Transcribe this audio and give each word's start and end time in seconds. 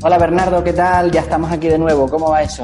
Hola 0.00 0.16
Bernardo, 0.16 0.62
¿qué 0.62 0.72
tal? 0.72 1.10
Ya 1.10 1.22
estamos 1.22 1.50
aquí 1.50 1.66
de 1.66 1.76
nuevo, 1.76 2.08
¿cómo 2.08 2.30
va 2.30 2.42
eso? 2.42 2.62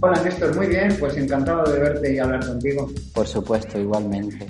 Hola 0.00 0.22
Néstor, 0.22 0.56
muy 0.56 0.68
bien, 0.68 0.96
pues 0.98 1.14
encantado 1.18 1.70
de 1.70 1.78
verte 1.78 2.14
y 2.14 2.18
hablar 2.18 2.46
contigo. 2.46 2.90
Por 3.14 3.26
supuesto, 3.26 3.78
igualmente. 3.78 4.46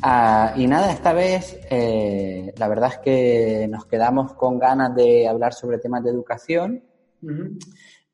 Ah, 0.00 0.52
y 0.56 0.68
nada, 0.68 0.92
esta 0.92 1.12
vez 1.12 1.58
eh, 1.68 2.54
la 2.56 2.68
verdad 2.68 2.92
es 2.92 2.98
que 2.98 3.66
nos 3.68 3.86
quedamos 3.86 4.34
con 4.34 4.58
ganas 4.60 4.94
de 4.94 5.26
hablar 5.26 5.52
sobre 5.52 5.78
temas 5.78 6.04
de 6.04 6.10
educación 6.10 6.84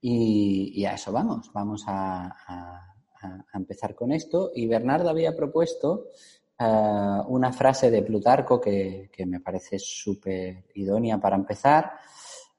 y, 0.00 0.72
y, 0.74 0.84
a 0.86 0.94
eso 0.94 1.12
vamos, 1.12 1.50
vamos 1.52 1.84
a, 1.86 2.24
a, 2.46 2.94
a, 3.20 3.44
empezar 3.58 3.94
con 3.94 4.10
esto. 4.10 4.52
Y 4.54 4.66
Bernardo 4.66 5.10
había 5.10 5.36
propuesto 5.36 6.06
uh, 6.60 7.22
una 7.28 7.52
frase 7.52 7.90
de 7.90 8.02
Plutarco 8.02 8.58
que, 8.58 9.10
que 9.12 9.26
me 9.26 9.40
parece 9.40 9.78
súper 9.78 10.64
idónea 10.74 11.18
para 11.18 11.36
empezar, 11.36 11.92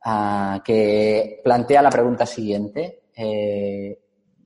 uh, 0.06 0.61
que 0.64 1.42
plantea 1.44 1.81
la 1.81 1.89
pregunta 1.89 2.25
siguiente. 2.25 3.03
Eh, 3.16 4.00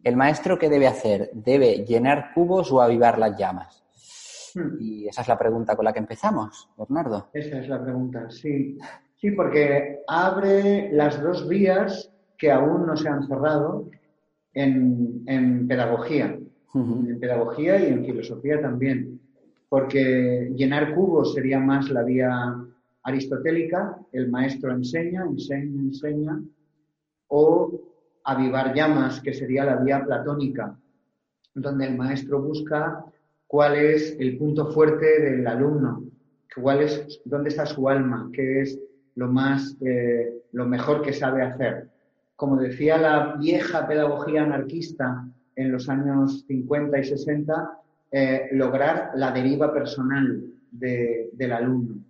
¿El 0.04 0.16
maestro 0.16 0.58
qué 0.58 0.70
debe 0.70 0.88
hacer? 0.88 1.30
¿Debe 1.34 1.86
llenar 1.86 2.32
cubos 2.34 2.72
o 2.72 2.82
avivar 2.82 3.18
las 3.18 3.38
llamas? 3.38 3.84
Hmm. 4.56 4.78
Y 4.80 5.08
esa 5.08 5.22
es 5.22 5.28
la 5.28 5.38
pregunta 5.38 5.76
con 5.76 5.86
la 5.86 5.94
que 5.94 6.00
empezamos, 6.00 6.70
Bernardo. 6.78 7.30
Esa 7.34 7.60
es 7.60 7.68
la 7.68 7.82
pregunta, 7.84 8.30
sí. 8.30 8.78
Sí, 9.16 9.32
porque 9.32 10.00
abre 10.08 10.90
las 10.94 11.22
dos 11.22 11.48
vías 11.48 12.10
que 12.38 12.50
aún 12.52 12.86
no 12.86 12.96
se 12.96 13.10
han 13.10 13.28
cerrado 13.28 13.90
en, 14.54 15.24
en 15.28 15.68
pedagogía, 15.68 16.38
Uh 16.72 16.80
-huh. 16.80 17.10
en 17.10 17.20
pedagogía 17.20 17.80
y 17.80 17.88
en 17.88 18.06
filosofía 18.06 18.62
también. 18.62 19.20
Porque 19.68 20.52
llenar 20.56 20.94
cubos 20.94 21.34
sería 21.34 21.60
más 21.60 21.90
la 21.90 22.04
vía 22.04 22.30
aristotélica, 23.04 23.98
el 24.12 24.30
maestro 24.30 24.72
enseña, 24.72 25.24
enseña, 25.24 25.82
enseña, 25.82 26.42
o 27.28 27.72
avivar 28.24 28.74
llamas, 28.74 29.22
que 29.22 29.34
sería 29.34 29.66
la 29.66 29.78
vía 29.78 30.04
platónica, 30.06 30.78
donde 31.54 31.86
el 31.88 31.98
maestro 31.98 32.42
busca 32.42 33.06
cuál 33.48 33.76
es 33.76 34.16
el 34.20 34.38
punto 34.38 34.72
fuerte 34.72 35.22
del 35.22 35.48
alumno, 35.48 36.04
cuál 36.56 36.82
es, 36.82 37.22
dónde 37.26 37.50
está 37.50 37.66
su 37.66 37.90
alma, 37.90 38.30
qué 38.34 38.62
es 38.62 38.80
lo 39.16 39.28
más, 39.28 39.76
eh, 39.82 40.44
lo 40.52 40.66
mejor 40.66 41.02
que 41.02 41.14
sabe 41.14 41.42
hacer. 41.44 41.90
Como 42.36 42.58
decía 42.58 42.98
la 42.98 43.36
vieja 43.36 43.88
pedagogía 43.88 44.44
anarquista 44.44 45.28
en 45.56 45.72
los 45.72 45.90
años 45.90 46.46
50 46.48 47.00
y 47.00 47.04
60, 47.04 47.80
eh, 48.12 48.50
lograr 48.52 49.12
la 49.16 49.32
deriva 49.32 49.74
personal 49.74 50.42
de, 50.72 51.30
del 51.34 51.52
alumno, 51.52 51.96
¿no? 51.96 52.09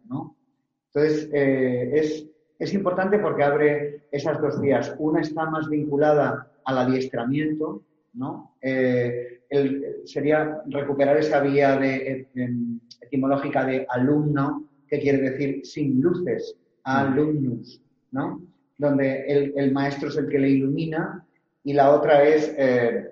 Entonces, 0.94 1.30
eh, 1.34 1.92
es, 1.94 2.26
es 2.58 2.74
importante 2.74 3.20
porque 3.20 3.44
abre 3.44 4.04
esas 4.12 4.42
dos 4.42 4.60
vías. 4.60 4.96
Una 4.98 5.22
está 5.22 5.50
más 5.50 5.70
vinculada 5.70 6.52
al 6.66 6.78
adiestramiento, 6.78 7.84
¿no? 8.14 8.56
Eh, 8.62 9.42
el, 9.50 10.02
sería 10.06 10.62
recuperar 10.68 11.18
esa 11.18 11.40
vía 11.42 11.78
de, 11.78 12.28
de, 12.34 12.56
etimológica 13.02 13.66
de 13.66 13.86
alumno, 13.90 14.66
que 14.88 15.00
quiere 15.00 15.30
decir 15.30 15.66
sin 15.66 16.02
luces, 16.02 16.56
alumnus, 16.84 17.82
¿no? 18.12 18.42
Donde 18.78 19.26
el, 19.28 19.54
el 19.56 19.72
maestro 19.72 20.10
es 20.10 20.18
el 20.18 20.28
que 20.28 20.40
le 20.40 20.50
ilumina 20.50 21.26
y 21.64 21.74
la 21.74 21.92
otra 21.92 22.24
es 22.24 22.54
eh, 22.58 23.10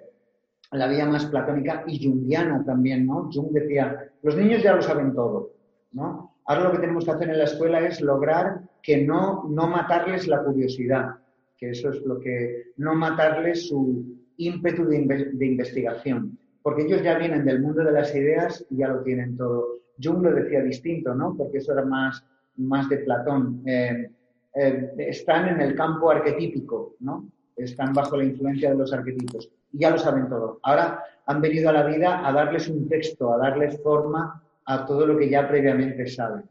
la 0.72 0.88
vía 0.88 1.06
más 1.06 1.26
platónica 1.26 1.84
y 1.88 2.04
jungiana 2.04 2.64
también, 2.66 3.06
¿no? 3.06 3.30
Jung 3.32 3.52
decía, 3.52 4.12
los 4.24 4.36
niños 4.36 4.64
ya 4.64 4.76
lo 4.76 4.82
saben 4.82 5.14
todo, 5.14 5.52
¿no? 5.92 6.37
Ahora 6.48 6.64
lo 6.64 6.72
que 6.72 6.80
tenemos 6.80 7.04
que 7.04 7.12
hacer 7.12 7.30
en 7.30 7.38
la 7.38 7.44
escuela 7.44 7.86
es 7.86 8.00
lograr 8.00 8.62
que 8.82 9.06
no, 9.06 9.44
no 9.50 9.68
matarles 9.68 10.28
la 10.28 10.44
curiosidad, 10.44 11.16
que 11.58 11.72
eso 11.72 11.90
es 11.90 12.02
lo 12.04 12.20
que, 12.20 12.72
no 12.78 12.96
matarles 12.96 13.68
su 13.68 14.18
ímpetu 14.38 14.86
de, 14.86 15.46
investigación, 15.46 16.38
porque 16.64 16.84
ellos 16.84 17.04
ya 17.04 17.18
vienen 17.18 17.44
del 17.44 17.62
mundo 17.62 17.84
de 17.84 17.92
las 17.92 18.16
ideas 18.16 18.66
y 18.70 18.78
ya 18.78 18.88
lo 18.88 19.02
tienen 19.04 19.36
todo. 19.36 19.82
Jung 20.02 20.24
lo 20.24 20.34
decía 20.34 20.62
distinto, 20.62 21.14
¿no? 21.14 21.36
Porque 21.36 21.58
eso 21.58 21.74
era 21.74 21.84
más, 21.84 22.24
más 22.56 22.88
de 22.88 23.00
Platón. 23.00 23.62
Eh, 23.66 24.10
eh, 24.56 24.92
están 25.00 25.50
en 25.50 25.60
el 25.60 25.76
campo 25.76 26.10
arquetípico, 26.10 26.96
¿no? 27.02 27.30
Están 27.58 27.94
bajo 27.94 28.16
la 28.16 28.24
influencia 28.24 28.70
de 28.70 28.78
los 28.78 28.94
arquetipos 28.94 29.50
y 29.74 29.80
ya 29.80 29.90
lo 29.90 29.98
saben 29.98 30.30
todo. 30.30 30.60
Ahora 30.64 31.04
han 31.26 31.42
venido 31.42 31.70
a 31.70 31.74
la 31.74 31.84
vida 31.84 32.26
a 32.26 32.32
darles 32.32 32.70
un 32.70 32.88
texto, 32.88 33.34
a 33.34 33.38
darles 33.38 33.82
forma 33.82 34.42
a 34.68 34.86
todo 34.86 35.08
lo 35.08 35.18
que 35.18 35.30
ya 35.30 35.48
previamente 35.48 36.06
saben. 36.08 36.44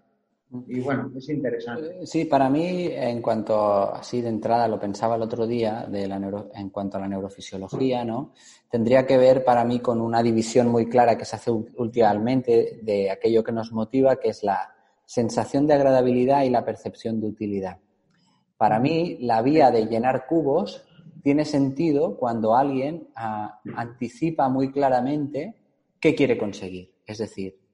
Y 0.69 0.81
bueno, 0.81 1.11
es 1.15 1.29
interesante. 1.29 2.07
Sí, 2.07 2.25
para 2.25 2.49
mí, 2.49 2.89
en 2.91 3.21
cuanto 3.21 3.93
así 3.93 4.23
de 4.23 4.29
entrada, 4.29 4.69
lo 4.69 4.79
pensaba 4.79 5.17
el 5.17 5.23
otro 5.23 5.47
día, 5.47 5.87
de 5.87 6.07
la 6.07 6.17
en 6.55 6.71
cuanto 6.71 6.97
a 6.97 7.01
la 7.01 7.09
neurofisiología, 7.09 8.05
¿no? 8.05 8.33
Tendría 8.71 9.07
que 9.07 9.19
ver 9.19 9.45
para 9.45 9.65
mí 9.65 9.81
con 9.81 10.01
una 10.01 10.23
división 10.23 10.69
muy 10.69 10.89
clara 10.89 11.19
que 11.19 11.25
se 11.25 11.37
hace 11.37 11.51
últimamente 11.51 12.81
de 12.83 13.11
aquello 13.11 13.45
que 13.45 13.53
nos 13.53 13.73
motiva, 13.73 14.17
que 14.17 14.31
es 14.31 14.43
la 14.45 14.73
sensación 15.05 15.67
de 15.67 15.75
agradabilidad 15.75 16.45
y 16.45 16.51
la 16.51 16.65
percepción 16.65 17.21
de 17.21 17.27
utilidad. 17.27 17.79
Para 18.57 18.79
mí, 18.79 19.19
la 19.21 19.43
vía 19.43 19.71
de 19.71 19.87
llenar 19.87 20.27
cubos 20.27 20.85
tiene 21.23 21.45
sentido 21.45 22.17
cuando 22.17 22.57
alguien 22.57 23.09
ah, 23.15 23.61
anticipa 23.75 24.49
muy 24.49 24.71
claramente 24.71 25.57
qué 26.01 26.15
quiere 26.15 26.39
conseguir. 26.39 26.93
Es 27.05 27.19
decir, 27.19 27.66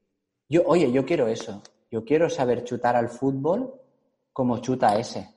yo, 0.52 0.62
oye, 0.66 0.92
yo 0.92 1.06
quiero 1.06 1.28
eso. 1.28 1.62
Yo 1.90 2.04
quiero 2.04 2.28
saber 2.28 2.62
chutar 2.62 2.94
al 2.94 3.08
fútbol 3.08 3.72
como 4.34 4.58
chuta 4.58 4.98
ese. 4.98 5.30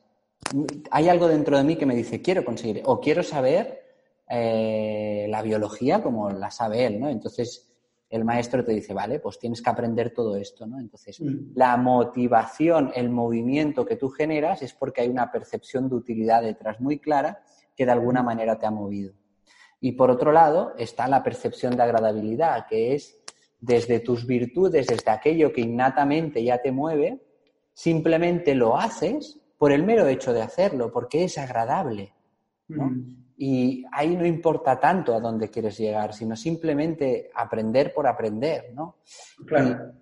Hay 0.92 1.08
algo 1.08 1.30
dentro 1.30 1.58
de 1.58 1.64
mí 1.64 1.78
que 1.78 1.86
me 1.86 1.96
dice, 1.96 2.22
quiero 2.22 2.44
conseguir, 2.44 2.82
o 2.86 3.00
quiero 3.00 3.24
saber 3.24 3.82
eh, 4.30 5.26
la 5.30 5.42
biología 5.42 6.04
como 6.04 6.30
la 6.32 6.52
sabe 6.52 6.86
él, 6.86 7.00
¿no? 7.00 7.08
Entonces, 7.08 7.66
el 8.10 8.26
maestro 8.26 8.66
te 8.66 8.74
dice, 8.74 8.94
vale, 8.94 9.20
pues 9.20 9.40
tienes 9.40 9.62
que 9.62 9.70
aprender 9.70 10.14
todo 10.14 10.36
esto, 10.36 10.68
¿no? 10.68 10.80
Entonces, 10.82 11.22
mm. 11.22 11.54
la 11.56 11.78
motivación, 11.78 12.92
el 12.94 13.10
movimiento 13.10 13.86
que 13.86 13.96
tú 13.96 14.10
generas 14.10 14.62
es 14.64 14.74
porque 14.74 15.00
hay 15.02 15.08
una 15.08 15.32
percepción 15.32 15.88
de 15.88 15.96
utilidad 15.96 16.42
detrás 16.42 16.82
muy 16.82 17.00
clara 17.00 17.42
que 17.74 17.86
de 17.86 17.92
alguna 17.94 18.22
manera 18.22 18.60
te 18.60 18.66
ha 18.66 18.72
movido. 18.72 19.14
Y 19.80 19.94
por 19.94 20.12
otro 20.12 20.34
lado 20.34 20.74
está 20.78 21.08
la 21.08 21.24
percepción 21.24 21.78
de 21.78 21.84
agradabilidad, 21.84 22.66
que 22.68 22.96
es 22.96 23.25
desde 23.66 24.00
tus 24.00 24.26
virtudes, 24.28 24.88
desde 24.88 25.12
aquello 25.12 25.52
que 25.52 25.62
innatamente 25.62 26.44
ya 26.44 26.62
te 26.62 26.72
mueve, 26.72 27.20
simplemente 27.74 28.54
lo 28.54 28.78
haces 28.78 29.40
por 29.58 29.72
el 29.72 29.84
mero 29.84 30.08
hecho 30.08 30.34
de 30.34 30.42
hacerlo, 30.42 30.92
porque 30.92 31.24
es 31.24 31.38
agradable. 31.38 32.14
¿no? 32.68 32.86
Mm. 32.86 33.26
Y 33.38 33.84
ahí 33.92 34.16
no 34.16 34.26
importa 34.26 34.80
tanto 34.80 35.14
a 35.14 35.20
dónde 35.20 35.50
quieres 35.50 35.78
llegar, 35.78 36.14
sino 36.14 36.36
simplemente 36.36 37.32
aprender 37.34 37.94
por 37.94 38.08
aprender, 38.08 38.72
¿no? 38.74 38.98
Claro. 39.46 39.94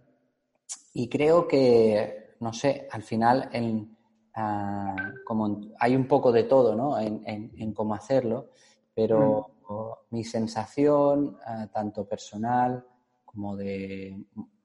Y, 0.93 1.03
y 1.03 1.09
creo 1.09 1.47
que, 1.47 2.35
no 2.41 2.53
sé, 2.53 2.87
al 2.91 3.01
final 3.01 3.49
en, 3.53 3.97
ah, 4.35 4.95
como 5.25 5.61
hay 5.79 5.95
un 5.95 6.07
poco 6.07 6.31
de 6.31 6.43
todo 6.43 6.75
¿no? 6.75 6.99
en, 6.99 7.73
cómo 7.73 7.95
hacerlo, 7.95 8.49
pero 8.93 9.47
mm. 9.67 10.15
mi 10.15 10.23
sensación, 10.23 11.37
ah, 11.45 11.67
tanto 11.71 12.05
personal 12.05 12.85
como 13.33 13.55
de, 13.57 14.23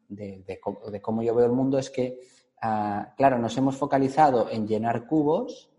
de, 0.08 0.60
cómo 1.00 1.22
yo 1.22 1.34
veo 1.34 1.46
el 1.46 1.52
mundo, 1.52 1.78
es 1.78 1.90
que, 1.90 2.20
ah, 2.60 3.14
claro, 3.16 3.38
nos 3.38 3.56
hemos 3.56 3.76
focalizado 3.76 4.50
en 4.50 4.66
llenar 4.66 5.06
cubos 5.06 5.70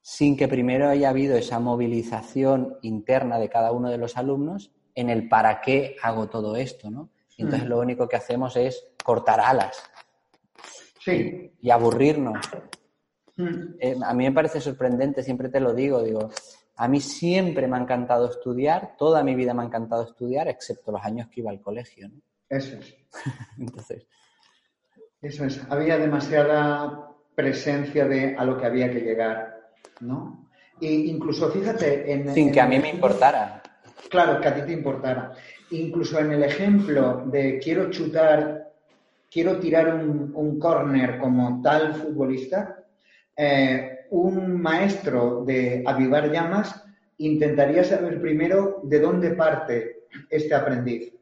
sin 0.00 0.36
que 0.36 0.48
primero 0.48 0.88
haya 0.88 1.10
habido 1.10 1.36
esa 1.36 1.60
movilización 1.60 2.78
interna 2.82 3.38
de 3.38 3.48
cada 3.48 3.72
uno 3.72 3.90
de 3.90 3.98
los 3.98 4.16
alumnos 4.16 4.72
en 4.94 5.10
el 5.10 5.28
para 5.28 5.60
qué 5.60 5.96
hago 6.02 6.28
todo 6.28 6.56
esto, 6.56 6.90
¿no? 6.90 7.10
entonces 7.36 7.66
mm. 7.66 7.70
lo 7.70 7.78
único 7.78 8.08
que 8.08 8.16
hacemos 8.16 8.56
es 8.56 8.84
cortar 9.04 9.40
alas 9.40 9.80
sí. 11.00 11.52
y, 11.60 11.70
aburrirnos. 11.70 12.46
Mm. 13.36 13.74
Eh, 13.78 13.96
a 14.04 14.12
mí 14.14 14.24
me 14.24 14.32
parece 14.32 14.60
sorprendente, 14.60 15.22
siempre 15.22 15.48
te 15.48 15.60
lo 15.60 15.72
digo, 15.72 16.02
digo, 16.02 16.30
a 16.80 16.86
mí 16.86 17.00
siempre 17.00 17.66
me 17.66 17.76
ha 17.76 17.80
encantado 17.80 18.30
estudiar, 18.30 18.94
toda 18.96 19.24
mi 19.24 19.34
vida 19.34 19.52
me 19.52 19.62
ha 19.62 19.66
encantado 19.66 20.04
estudiar, 20.04 20.46
excepto 20.46 20.92
los 20.92 21.04
años 21.04 21.26
que 21.28 21.40
iba 21.40 21.50
al 21.50 21.60
colegio, 21.60 22.08
¿no? 22.08 22.20
Eso 22.48 22.76
es. 22.78 22.94
entonces. 23.58 24.06
Eso 25.20 25.44
es. 25.44 25.60
Había 25.68 25.98
demasiada 25.98 27.10
presencia 27.34 28.06
de 28.06 28.36
a 28.36 28.44
lo 28.44 28.56
que 28.56 28.66
había 28.66 28.88
que 28.92 29.00
llegar, 29.00 29.72
¿no? 30.00 30.48
E 30.80 30.92
incluso 30.92 31.50
fíjate 31.50 32.12
en... 32.12 32.32
Sin 32.32 32.52
que 32.52 32.60
a 32.60 32.68
mí 32.68 32.78
me 32.78 32.90
importara. 32.90 33.60
Claro, 34.08 34.40
que 34.40 34.46
a 34.46 34.54
ti 34.54 34.62
te 34.62 34.72
importara. 34.72 35.32
Incluso 35.72 36.20
en 36.20 36.30
el 36.30 36.44
ejemplo 36.44 37.24
de 37.26 37.58
quiero 37.58 37.90
chutar, 37.90 38.72
quiero 39.28 39.58
tirar 39.58 39.92
un, 39.96 40.30
un 40.32 40.60
córner 40.60 41.18
como 41.18 41.60
tal 41.60 41.92
futbolista, 41.94 42.84
eh, 43.36 43.97
un 44.10 44.60
maestro 44.60 45.44
de 45.44 45.82
avivar 45.86 46.30
llamas 46.30 46.84
intentaría 47.18 47.84
saber 47.84 48.20
primero 48.20 48.80
de 48.84 49.00
dónde 49.00 49.30
parte 49.30 50.06
este 50.30 50.54
aprendiz. 50.54 51.12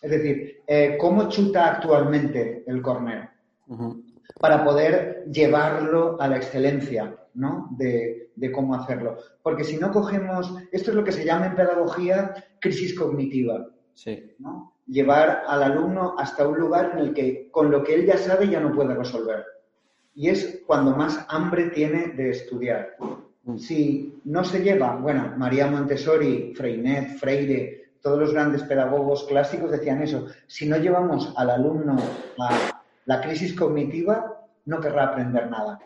Es 0.00 0.10
decir, 0.10 0.62
eh, 0.66 0.96
cómo 0.98 1.28
chuta 1.28 1.74
actualmente 1.74 2.64
el 2.66 2.82
córner 2.82 3.30
para 4.40 4.64
poder 4.64 5.24
llevarlo 5.30 6.20
a 6.20 6.28
la 6.28 6.36
excelencia 6.36 7.16
¿no? 7.34 7.68
de, 7.76 8.30
cómo 8.52 8.74
hacerlo. 8.74 9.16
Porque 9.42 9.64
si 9.64 9.76
no 9.76 9.90
cogemos, 9.90 10.54
esto 10.72 10.90
es 10.90 10.96
lo 10.96 11.04
que 11.04 11.12
se 11.12 11.24
llama 11.24 11.46
en 11.46 11.56
pedagogía 11.56 12.34
crisis 12.60 12.96
cognitiva. 12.98 13.68
Sí. 13.94 14.34
¿no? 14.38 14.74
Llevar 14.86 15.42
al 15.46 15.62
alumno 15.62 16.14
hasta 16.16 16.46
un 16.46 16.58
lugar 16.58 16.92
en 16.92 16.98
el 16.98 17.14
que 17.14 17.50
con 17.50 17.70
lo 17.70 17.82
que 17.82 17.94
él 17.94 18.06
ya 18.06 18.16
sabe 18.16 18.48
ya 18.48 18.60
no 18.60 18.72
puede 18.72 18.94
resolver. 18.94 19.44
Y 20.18 20.30
es 20.30 20.62
cuando 20.66 20.96
más 20.96 21.24
hambre 21.28 21.70
tiene 21.70 22.08
de 22.08 22.30
estudiar. 22.30 22.96
Mm. 23.44 23.56
Si 23.56 24.20
no 24.24 24.42
se 24.42 24.64
lleva, 24.64 24.96
bueno, 24.96 25.32
María 25.36 25.68
Montessori, 25.68 26.52
Freinet, 26.56 27.16
Freire, 27.18 27.92
todos 28.02 28.18
los 28.18 28.32
grandes 28.32 28.64
pedagogos 28.64 29.22
clásicos 29.28 29.70
decían 29.70 30.02
eso, 30.02 30.26
si 30.48 30.68
no 30.68 30.76
llevamos 30.76 31.32
al 31.36 31.50
alumno 31.50 31.96
a 32.40 32.82
la 33.04 33.20
crisis 33.20 33.54
cognitiva, 33.54 34.44
no 34.64 34.80
querrá 34.80 35.04
aprender 35.04 35.48
nada. 35.48 35.78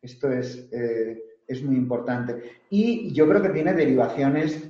Esto 0.00 0.32
es, 0.32 0.66
eh, 0.72 1.22
es 1.46 1.62
muy 1.62 1.76
importante. 1.76 2.62
Y 2.70 3.12
yo 3.12 3.28
creo 3.28 3.42
que 3.42 3.50
tiene 3.50 3.74
derivaciones 3.74 4.66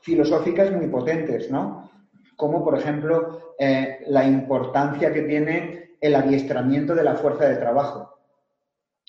filosóficas 0.00 0.70
muy 0.72 0.88
potentes, 0.88 1.50
¿no? 1.50 1.90
Como, 2.36 2.62
por 2.62 2.78
ejemplo, 2.78 3.54
eh, 3.58 4.00
la 4.08 4.26
importancia 4.26 5.10
que 5.10 5.22
tiene 5.22 5.89
el 6.00 6.14
adiestramiento 6.14 6.94
de 6.94 7.04
la 7.04 7.14
fuerza 7.14 7.48
de 7.48 7.56
trabajo, 7.56 8.18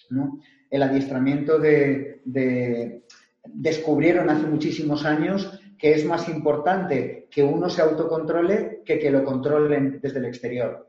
¿no? 0.10 0.40
El 0.70 0.84
adiestramiento 0.84 1.60
de, 1.60 2.22
de 2.26 3.04
descubrieron 3.46 4.30
hace 4.30 4.48
muchísimos 4.48 5.06
años 5.06 5.60
que 5.78 5.94
es 5.94 6.06
más 6.06 6.30
importante 6.30 7.28
que 7.32 7.44
uno 7.44 7.70
se 7.70 7.82
autocontrole 7.82 8.82
que 8.86 9.00
que 9.00 9.10
lo 9.10 9.24
controlen 9.24 10.00
desde 10.02 10.20
el 10.20 10.26
exterior. 10.26 10.88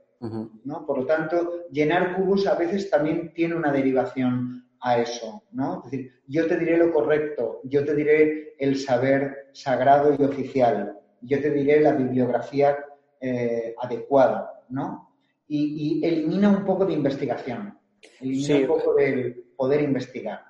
¿no? 0.64 0.86
Por 0.86 0.98
lo 0.98 1.06
tanto, 1.06 1.66
llenar 1.70 2.14
cubos 2.14 2.46
a 2.46 2.54
veces 2.54 2.88
también 2.88 3.32
tiene 3.32 3.56
una 3.56 3.72
derivación 3.72 4.68
a 4.80 4.98
eso, 4.98 5.42
¿no? 5.50 5.82
Es 5.84 5.90
decir, 5.90 6.12
yo 6.28 6.46
te 6.46 6.56
diré 6.56 6.76
lo 6.76 6.92
correcto, 6.92 7.60
yo 7.64 7.84
te 7.84 7.94
diré 7.94 8.54
el 8.58 8.78
saber 8.78 9.48
sagrado 9.52 10.14
y 10.16 10.22
oficial, 10.22 10.98
yo 11.20 11.40
te 11.40 11.50
diré 11.50 11.80
la 11.80 11.92
bibliografía 11.92 12.78
eh, 13.20 13.74
adecuada, 13.80 14.62
¿no? 14.68 15.11
Y, 15.54 16.00
elimina 16.02 16.48
un 16.48 16.64
poco 16.64 16.86
de 16.86 16.94
investigación, 16.94 17.78
elimina 18.20 18.56
un 18.56 18.66
poco 18.66 18.94
del 18.94 19.52
poder 19.54 19.82
investigar. 19.82 20.40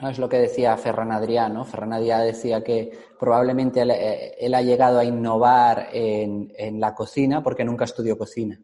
No 0.00 0.08
es 0.08 0.18
lo 0.18 0.28
que 0.28 0.38
decía 0.38 0.76
Ferran 0.76 1.12
Adrià, 1.12 1.48
¿no? 1.48 1.64
Ferran 1.64 1.92
Adrià 1.92 2.24
decía 2.24 2.64
que 2.64 2.90
probablemente 3.20 3.82
él, 3.82 3.90
eh, 3.92 4.50
ha 4.52 4.62
llegado 4.62 4.98
a 4.98 5.04
innovar 5.04 5.88
en, 5.92 6.80
la 6.80 6.94
cocina 6.94 7.42
porque 7.42 7.64
nunca 7.64 7.84
estudió 7.84 8.18
cocina. 8.18 8.58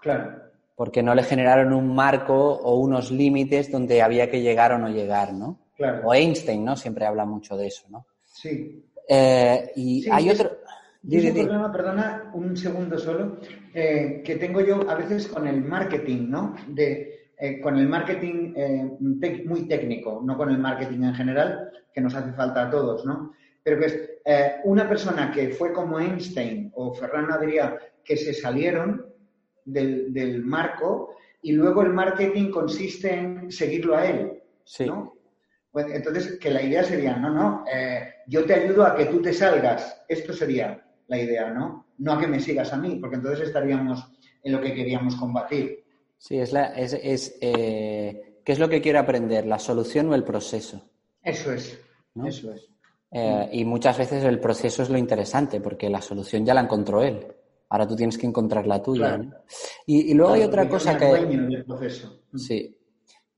Claro. 0.00 0.42
Porque 0.74 1.02
no 1.02 1.14
le 1.14 1.22
generaron 1.22 1.72
un 1.72 1.94
marco 1.94 2.34
o 2.34 2.76
unos 2.80 3.10
límites 3.10 3.70
donde 3.70 4.02
había 4.02 4.28
que 4.28 4.40
llegar 4.40 4.72
o 4.72 4.78
no 4.78 4.88
llegar, 4.88 5.32
¿no? 5.32 5.60
Claro. 5.76 6.08
O 6.08 6.14
Einstein, 6.14 6.64
¿no? 6.64 6.76
Siempre 6.76 7.06
habla 7.06 7.24
mucho 7.24 7.56
de 7.56 7.66
eso, 7.68 7.86
¿no? 7.88 8.06
Sí. 8.24 8.84
Eh, 9.08 9.70
y 9.76 10.10
hay 10.10 10.30
otro... 10.30 10.50
un 11.02 11.34
problema, 11.34 11.72
perdona, 11.72 12.30
un 12.34 12.56
segundo 12.56 12.98
solo, 12.98 13.38
eh, 13.76 14.22
que 14.24 14.36
tengo 14.36 14.62
yo 14.62 14.88
a 14.88 14.94
veces 14.94 15.28
con 15.28 15.46
el 15.46 15.62
marketing, 15.62 16.30
¿no? 16.30 16.54
De, 16.66 17.26
eh, 17.38 17.60
con 17.60 17.76
el 17.76 17.86
marketing 17.86 18.54
eh, 18.56 18.90
muy 19.44 19.68
técnico, 19.68 20.22
no 20.24 20.38
con 20.38 20.48
el 20.50 20.56
marketing 20.56 21.02
en 21.02 21.14
general, 21.14 21.70
que 21.92 22.00
nos 22.00 22.14
hace 22.14 22.32
falta 22.32 22.62
a 22.62 22.70
todos, 22.70 23.04
¿no? 23.04 23.32
Pero 23.62 23.78
que 23.78 23.86
es 23.86 24.10
eh, 24.24 24.56
una 24.64 24.88
persona 24.88 25.30
que 25.30 25.50
fue 25.50 25.74
como 25.74 26.00
Einstein 26.00 26.72
o 26.74 26.94
Ferran 26.94 27.26
Adrià, 27.26 27.76
que 28.02 28.16
se 28.16 28.32
salieron 28.32 29.04
del, 29.66 30.42
marco 30.42 31.14
y 31.42 31.52
luego 31.52 31.82
el 31.82 31.92
marketing 31.92 32.50
consiste 32.50 33.12
en 33.12 33.52
seguirlo 33.52 33.96
a 33.96 34.06
él, 34.06 34.42
¿no? 34.86 35.12
entonces, 35.74 36.38
que 36.38 36.48
la 36.48 36.62
idea 36.62 36.82
sería, 36.82 37.18
no, 37.18 37.28
no, 37.28 37.64
yo 38.26 38.46
te 38.46 38.54
ayudo 38.54 38.86
a 38.86 38.96
que 38.96 39.04
tú 39.06 39.20
te 39.20 39.34
salgas. 39.34 40.02
Esto 40.08 40.32
sería 40.32 40.85
la 41.08 41.18
idea, 41.18 41.50
¿no? 41.50 41.86
No 41.98 42.12
a 42.12 42.20
que 42.20 42.26
me 42.26 42.40
sigas 42.40 42.72
a 42.72 42.76
mí, 42.76 42.96
porque 43.00 43.16
entonces 43.16 43.48
estaríamos 43.48 44.04
en 44.42 44.52
lo 44.52 44.60
que 44.60 44.74
queríamos 44.74 45.16
combatir. 45.16 45.84
Sí, 46.18 46.38
es, 46.38 46.52
la, 46.52 46.66
es, 46.74 46.94
es 46.94 47.36
eh, 47.40 48.40
¿qué 48.44 48.52
es 48.52 48.58
lo 48.58 48.68
que 48.68 48.80
quiero 48.80 48.98
aprender? 48.98 49.46
¿La 49.46 49.58
solución 49.58 50.08
o 50.10 50.14
el 50.14 50.24
proceso? 50.24 50.82
Eso 51.22 51.52
es, 51.52 51.78
eso 52.24 52.52
es. 52.52 52.68
Eh, 53.10 53.48
y 53.52 53.64
muchas 53.64 53.96
veces 53.98 54.24
el 54.24 54.40
proceso 54.40 54.82
es 54.82 54.90
lo 54.90 54.98
interesante, 54.98 55.60
porque 55.60 55.88
la 55.88 56.02
solución 56.02 56.44
ya 56.44 56.54
la 56.54 56.62
encontró 56.62 57.02
él. 57.02 57.26
Ahora 57.68 57.86
tú 57.86 57.96
tienes 57.96 58.16
que 58.16 58.26
encontrar 58.26 58.66
la 58.66 58.82
tuya. 58.82 59.20
Y, 59.86 60.14
luego 60.14 60.34
hay 60.34 60.42
otra 60.42 60.68
cosa 60.68 60.96
que... 60.96 61.06
Del 61.06 61.64
proceso. 61.64 62.20
Sí. 62.34 62.76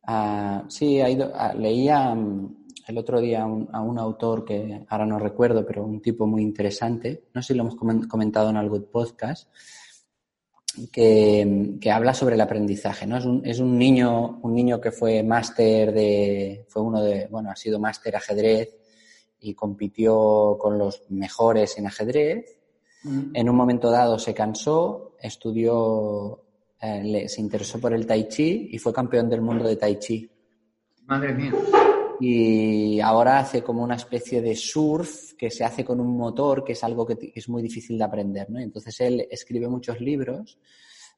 Ah, 0.04 0.64
sí, 0.68 1.00
ah, 1.00 1.54
leía 1.54 2.14
mm, 2.14 2.57
el 2.88 2.98
otro 2.98 3.20
día 3.20 3.42
a 3.42 3.80
un 3.82 3.98
autor 3.98 4.44
que 4.44 4.84
ahora 4.88 5.04
no 5.04 5.18
recuerdo, 5.18 5.64
pero 5.66 5.84
un 5.84 6.00
tipo 6.00 6.26
muy 6.26 6.42
interesante. 6.42 7.24
No 7.34 7.42
sé 7.42 7.48
si 7.48 7.54
lo 7.54 7.62
hemos 7.62 7.76
comentado 8.08 8.48
en 8.48 8.56
algún 8.56 8.84
podcast 8.90 9.48
que, 10.90 11.78
habla 11.92 12.14
sobre 12.14 12.36
el 12.36 12.40
aprendizaje, 12.40 13.06
¿no? 13.06 13.18
Es 13.18 13.26
un, 13.26 13.42
es 13.44 13.58
un 13.58 13.78
niño, 13.78 14.40
un 14.42 14.54
niño 14.54 14.80
que 14.80 14.90
fue 14.90 15.22
máster 15.22 15.92
de, 15.92 16.64
fue 16.68 16.82
uno 16.82 17.02
de, 17.02 17.26
bueno, 17.26 17.50
ha 17.50 17.56
sido 17.56 17.78
máster 17.78 18.16
ajedrez 18.16 18.74
y 19.40 19.54
compitió 19.54 20.56
con 20.58 20.78
los 20.78 21.02
mejores 21.10 21.76
en 21.78 21.86
ajedrez. 21.86 22.58
Mm. 23.04 23.30
En 23.34 23.50
un 23.50 23.56
momento 23.56 23.90
dado 23.90 24.18
se 24.18 24.32
cansó, 24.32 25.14
estudió, 25.20 26.42
eh, 26.80 27.28
se 27.28 27.40
interesó 27.42 27.78
por 27.78 27.92
el 27.92 28.06
tai 28.06 28.28
chi 28.28 28.68
y 28.72 28.78
fue 28.78 28.94
campeón 28.94 29.28
del 29.28 29.42
mundo 29.42 29.68
de 29.68 29.76
tai 29.76 29.98
chi. 29.98 30.30
Madre 31.06 31.34
mía 31.34 31.52
y 32.20 33.00
ahora 33.00 33.38
hace 33.38 33.62
como 33.62 33.82
una 33.82 33.94
especie 33.94 34.42
de 34.42 34.56
surf 34.56 35.34
que 35.34 35.50
se 35.50 35.64
hace 35.64 35.84
con 35.84 36.00
un 36.00 36.16
motor, 36.16 36.64
que 36.64 36.72
es 36.72 36.82
algo 36.82 37.06
que 37.06 37.32
es 37.34 37.48
muy 37.48 37.62
difícil 37.62 37.96
de 37.96 38.04
aprender, 38.04 38.50
¿no? 38.50 38.58
Entonces 38.58 39.00
él 39.00 39.26
escribe 39.30 39.68
muchos 39.68 40.00
libros 40.00 40.58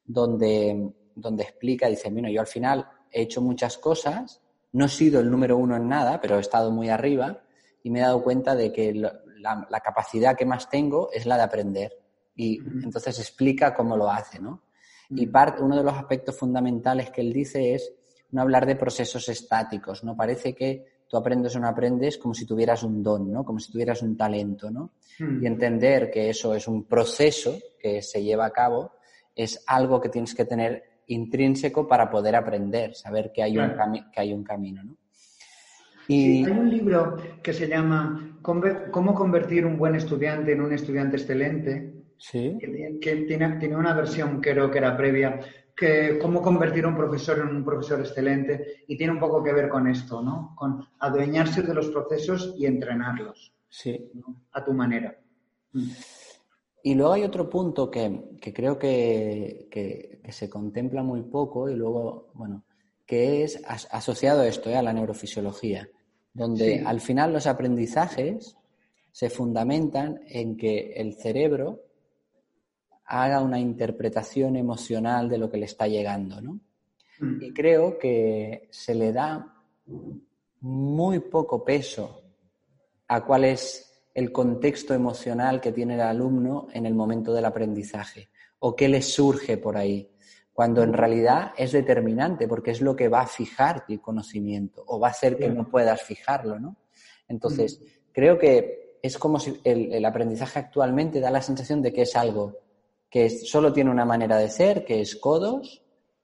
donde, 0.05 0.91
donde 1.15 1.43
explica, 1.43 1.87
dice, 1.87 2.09
bueno, 2.09 2.29
yo 2.29 2.41
al 2.41 2.47
final 2.47 2.87
he 3.11 3.23
hecho 3.23 3.41
muchas 3.41 3.77
cosas, 3.77 4.41
no 4.73 4.85
he 4.85 4.89
sido 4.89 5.19
el 5.19 5.31
número 5.31 5.57
uno 5.57 5.75
en 5.75 5.87
nada, 5.87 6.21
pero 6.21 6.37
he 6.37 6.41
estado 6.41 6.71
muy 6.71 6.89
arriba 6.89 7.41
y 7.83 7.89
me 7.89 7.99
he 7.99 8.03
dado 8.03 8.23
cuenta 8.23 8.55
de 8.55 8.71
que 8.71 8.93
la, 8.93 9.81
capacidad 9.83 10.37
que 10.37 10.45
más 10.45 10.69
tengo 10.69 11.09
es 11.11 11.25
la 11.25 11.37
de 11.37 11.43
aprender. 11.43 11.97
Y 12.35 12.59
entonces 12.83 13.19
explica 13.19 13.73
cómo 13.73 13.97
lo 13.97 14.09
hace, 14.09 14.39
¿no? 14.39 14.61
Y 15.09 15.27
parte, 15.27 15.61
uno 15.61 15.75
de 15.75 15.83
los 15.83 15.93
aspectos 15.93 16.37
fundamentales 16.37 17.09
que 17.09 17.21
él 17.21 17.33
dice 17.33 17.73
es 17.73 17.91
no 18.31 18.41
hablar 18.41 18.65
de 18.65 18.75
procesos 18.75 19.27
estáticos, 19.29 20.03
¿no? 20.03 20.15
Parece 20.15 20.53
que 20.53 21.03
tú 21.07 21.17
aprendes 21.17 21.55
o 21.55 21.59
no 21.59 21.67
aprendes 21.67 22.17
como 22.17 22.33
si 22.33 22.45
tuvieras 22.45 22.83
un 22.83 23.03
don, 23.03 23.31
¿no? 23.31 23.43
Como 23.43 23.59
si 23.59 23.71
tuvieras 23.71 24.01
un 24.01 24.15
talento, 24.15 24.71
¿no? 24.71 24.91
Y 25.19 25.45
entender 25.45 26.09
que 26.09 26.29
eso 26.29 26.55
es 26.55 26.67
un 26.67 26.85
proceso 26.85 27.59
que 27.79 28.01
se 28.01 28.23
lleva 28.23 28.45
a 28.45 28.51
cabo 28.51 28.93
es 29.35 29.63
algo 29.67 29.99
que 30.01 30.09
tienes 30.09 30.33
que 30.33 30.45
tener 30.45 30.83
intrínseco 31.07 31.87
para 31.87 32.09
poder 32.09 32.35
aprender, 32.35 32.95
saber 32.95 33.31
que 33.33 33.43
hay, 33.43 33.57
un, 33.57 33.71
que 34.11 34.21
hay 34.21 34.33
un 34.33 34.43
camino. 34.43 34.83
¿no? 34.83 34.97
Y... 36.07 36.45
hay 36.45 36.51
un 36.51 36.69
libro 36.69 37.17
que 37.41 37.53
se 37.53 37.67
llama 37.67 38.37
Cómo 38.41 39.13
convertir 39.13 39.65
un 39.65 39.77
buen 39.77 39.95
estudiante 39.95 40.53
en 40.53 40.61
un 40.61 40.73
estudiante 40.73 41.17
excelente, 41.17 41.93
¿Sí? 42.17 42.57
que, 42.59 43.25
tiene, 43.27 43.57
tiene, 43.57 43.75
una 43.75 43.93
versión 43.93 44.39
creo 44.41 44.69
que 44.69 44.77
era 44.77 44.95
previa, 44.95 45.39
que 45.81 46.19
cómo 46.19 46.43
convertir 46.43 46.85
a 46.85 46.89
un 46.89 46.95
profesor 46.95 47.39
en 47.39 47.55
un 47.55 47.65
profesor 47.65 48.01
excelente, 48.01 48.83
y 48.87 48.95
tiene 48.95 49.13
un 49.13 49.19
poco 49.19 49.43
que 49.43 49.51
ver 49.51 49.67
con 49.67 49.87
esto, 49.87 50.21
¿no? 50.21 50.53
Con 50.55 50.85
adueñarse 50.99 51.63
de 51.63 51.73
los 51.73 51.89
procesos 51.89 52.53
y 52.55 52.67
entrenarlos. 52.67 53.51
Sí. 53.67 54.11
A 54.51 54.63
tu 54.63 54.73
manera. 54.73 55.17
Mm. 55.73 55.89
Y 56.83 56.93
luego 56.93 57.13
hay 57.13 57.23
otro 57.23 57.49
punto 57.49 57.89
que, 57.89 58.37
creo 58.53 58.77
que, 58.77 60.19
se 60.29 60.49
contempla 60.51 61.01
muy 61.01 61.23
poco 61.23 61.67
y 61.67 61.75
luego, 61.75 62.29
bueno, 62.35 62.63
que 63.03 63.43
es 63.43 63.59
asociado 63.65 64.41
a 64.41 64.47
esto, 64.47 64.69
¿eh? 64.69 64.75
a 64.75 64.83
la 64.83 64.93
neurofisiología, 64.93 65.89
donde 66.31 66.83
al 66.85 67.01
final 67.01 67.33
los 67.33 67.47
aprendizajes 67.47 68.55
se 69.11 69.31
fundamentan 69.31 70.21
en 70.27 70.57
que 70.57 70.93
el 70.93 71.15
cerebro 71.15 71.81
haga 73.05 73.41
una 73.41 73.59
interpretación 73.59 74.55
emocional 74.55 75.29
de 75.29 75.37
lo 75.37 75.49
que 75.49 75.57
le 75.57 75.65
está 75.65 75.87
llegando, 75.87 76.41
¿no? 76.41 76.59
Mm. 77.19 77.43
Y 77.43 77.53
creo 77.53 77.97
que 77.97 78.67
se 78.71 78.95
le 78.95 79.11
da 79.11 79.53
muy 80.61 81.19
poco 81.19 81.63
peso 81.63 82.21
a 83.07 83.25
cuál 83.25 83.45
es 83.45 83.91
el 84.13 84.31
contexto 84.31 84.93
emocional 84.93 85.61
que 85.61 85.71
tiene 85.71 85.95
el 85.95 86.01
alumno 86.01 86.67
en 86.73 86.85
el 86.85 86.93
momento 86.93 87.33
del 87.33 87.45
aprendizaje 87.45 88.29
o 88.59 88.75
qué 88.75 88.87
le 88.87 89.01
surge 89.01 89.57
por 89.57 89.77
ahí, 89.77 90.11
cuando 90.53 90.83
en 90.83 90.93
realidad 90.93 91.53
es 91.57 91.71
determinante 91.71 92.47
porque 92.47 92.71
es 92.71 92.81
lo 92.81 92.95
que 92.95 93.07
va 93.07 93.21
a 93.21 93.27
fijar 93.27 93.85
el 93.87 93.99
conocimiento 93.99 94.83
o 94.85 94.99
va 94.99 95.07
a 95.07 95.11
hacer 95.11 95.37
que 95.37 95.49
no 95.49 95.67
puedas 95.69 96.01
fijarlo, 96.03 96.59
¿no? 96.59 96.77
Entonces, 97.27 97.81
creo 98.11 98.37
que 98.37 98.97
es 99.01 99.17
como 99.17 99.39
si 99.39 99.59
el, 99.63 100.05
aprendizaje 100.05 100.59
actualmente 100.59 101.19
da 101.19 101.31
la 101.31 101.41
sensación 101.41 101.81
de 101.81 101.91
que 101.91 102.03
es 102.03 102.15
algo 102.15 102.57
que 103.11 103.29
solo 103.29 103.73
tiene 103.73 103.91
una 103.91 104.05
manera 104.05 104.37
de 104.37 104.49
ser, 104.49 104.85
que 104.85 105.01
es 105.01 105.17
codos, 105.17 105.83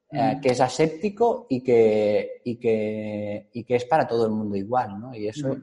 eh, 0.09 0.39
que 0.41 0.49
es 0.49 0.61
aséptico 0.61 1.45
y 1.49 1.61
que, 1.61 2.41
y 2.45 2.55
que, 2.55 3.49
y 3.51 3.65
que 3.65 3.75
es 3.75 3.83
para 3.83 4.07
todo 4.07 4.25
el 4.25 4.31
mundo 4.31 4.55
igual, 4.55 4.97
¿no? 4.97 5.13
Y 5.13 5.27
eso 5.27 5.57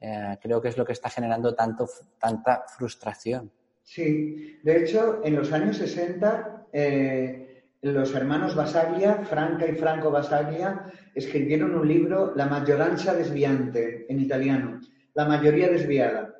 eh, 0.00 0.36
creo 0.42 0.60
que 0.60 0.68
es 0.68 0.76
lo 0.76 0.84
que 0.84 0.94
está 0.94 1.08
generando 1.10 1.54
tanto, 1.54 1.88
tanta 2.18 2.64
frustración. 2.76 3.52
Sí, 3.84 4.58
de 4.64 4.82
hecho, 4.82 5.20
en 5.22 5.36
los 5.36 5.52
años 5.52 5.76
60, 5.76 6.66
eh, 6.72 7.62
los 7.82 8.12
hermanos 8.16 8.56
Basaglia, 8.56 9.24
Franca 9.24 9.64
y 9.64 9.76
Franco 9.76 10.10
Basaglia, 10.10 10.92
escribieron 11.14 11.76
un 11.76 11.86
libro, 11.86 12.34
La 12.34 12.46
maggioranza 12.46 13.14
desviante, 13.14 14.06
en 14.12 14.20
italiano, 14.20 14.80
la 15.14 15.24
mayoría 15.24 15.68
desviada. 15.68 16.34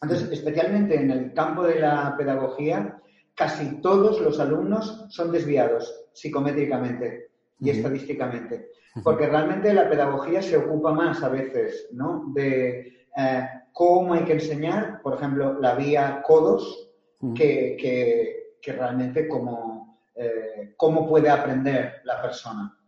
Entonces, 0.00 0.30
especialmente 0.32 0.98
en 0.98 1.10
el 1.10 1.34
campo 1.34 1.62
de 1.64 1.80
la 1.80 2.14
pedagogía, 2.16 3.00
casi 3.34 3.80
todos 3.80 4.20
los 4.20 4.38
alumnos 4.40 5.06
son 5.08 5.32
desviados 5.32 6.06
psicométricamente 6.12 7.30
y 7.60 7.70
estadísticamente 7.70 8.68
porque 9.02 9.26
realmente 9.26 9.72
la 9.72 9.88
pedagogía 9.88 10.40
se 10.40 10.56
ocupa 10.56 10.92
más 10.92 11.22
a 11.22 11.28
veces 11.28 11.88
¿no? 11.92 12.26
de 12.32 13.06
eh, 13.16 13.48
cómo 13.72 14.14
hay 14.14 14.24
que 14.24 14.34
enseñar, 14.34 15.00
por 15.02 15.14
ejemplo, 15.14 15.58
la 15.60 15.74
vía 15.74 16.22
codos, 16.24 16.90
que, 17.34 17.76
que, 17.80 18.72
realmente 18.72 19.26
cómo, 19.26 20.00
eh, 20.14 20.74
cómo 20.76 21.08
puede 21.08 21.30
aprender 21.30 22.02
la 22.04 22.20
persona. 22.20 22.78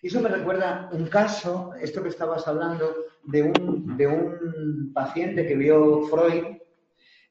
Y 0.00 0.06
eso 0.06 0.20
me 0.20 0.28
recuerda 0.28 0.88
un 0.92 1.06
caso, 1.06 1.72
esto 1.80 2.02
que 2.02 2.08
estabas 2.08 2.46
hablando, 2.46 2.94
de 3.24 3.42
un, 3.42 3.96
de 3.96 4.06
un 4.06 4.92
paciente 4.94 5.46
que 5.46 5.56
vio 5.56 6.02
Freud, 6.04 6.56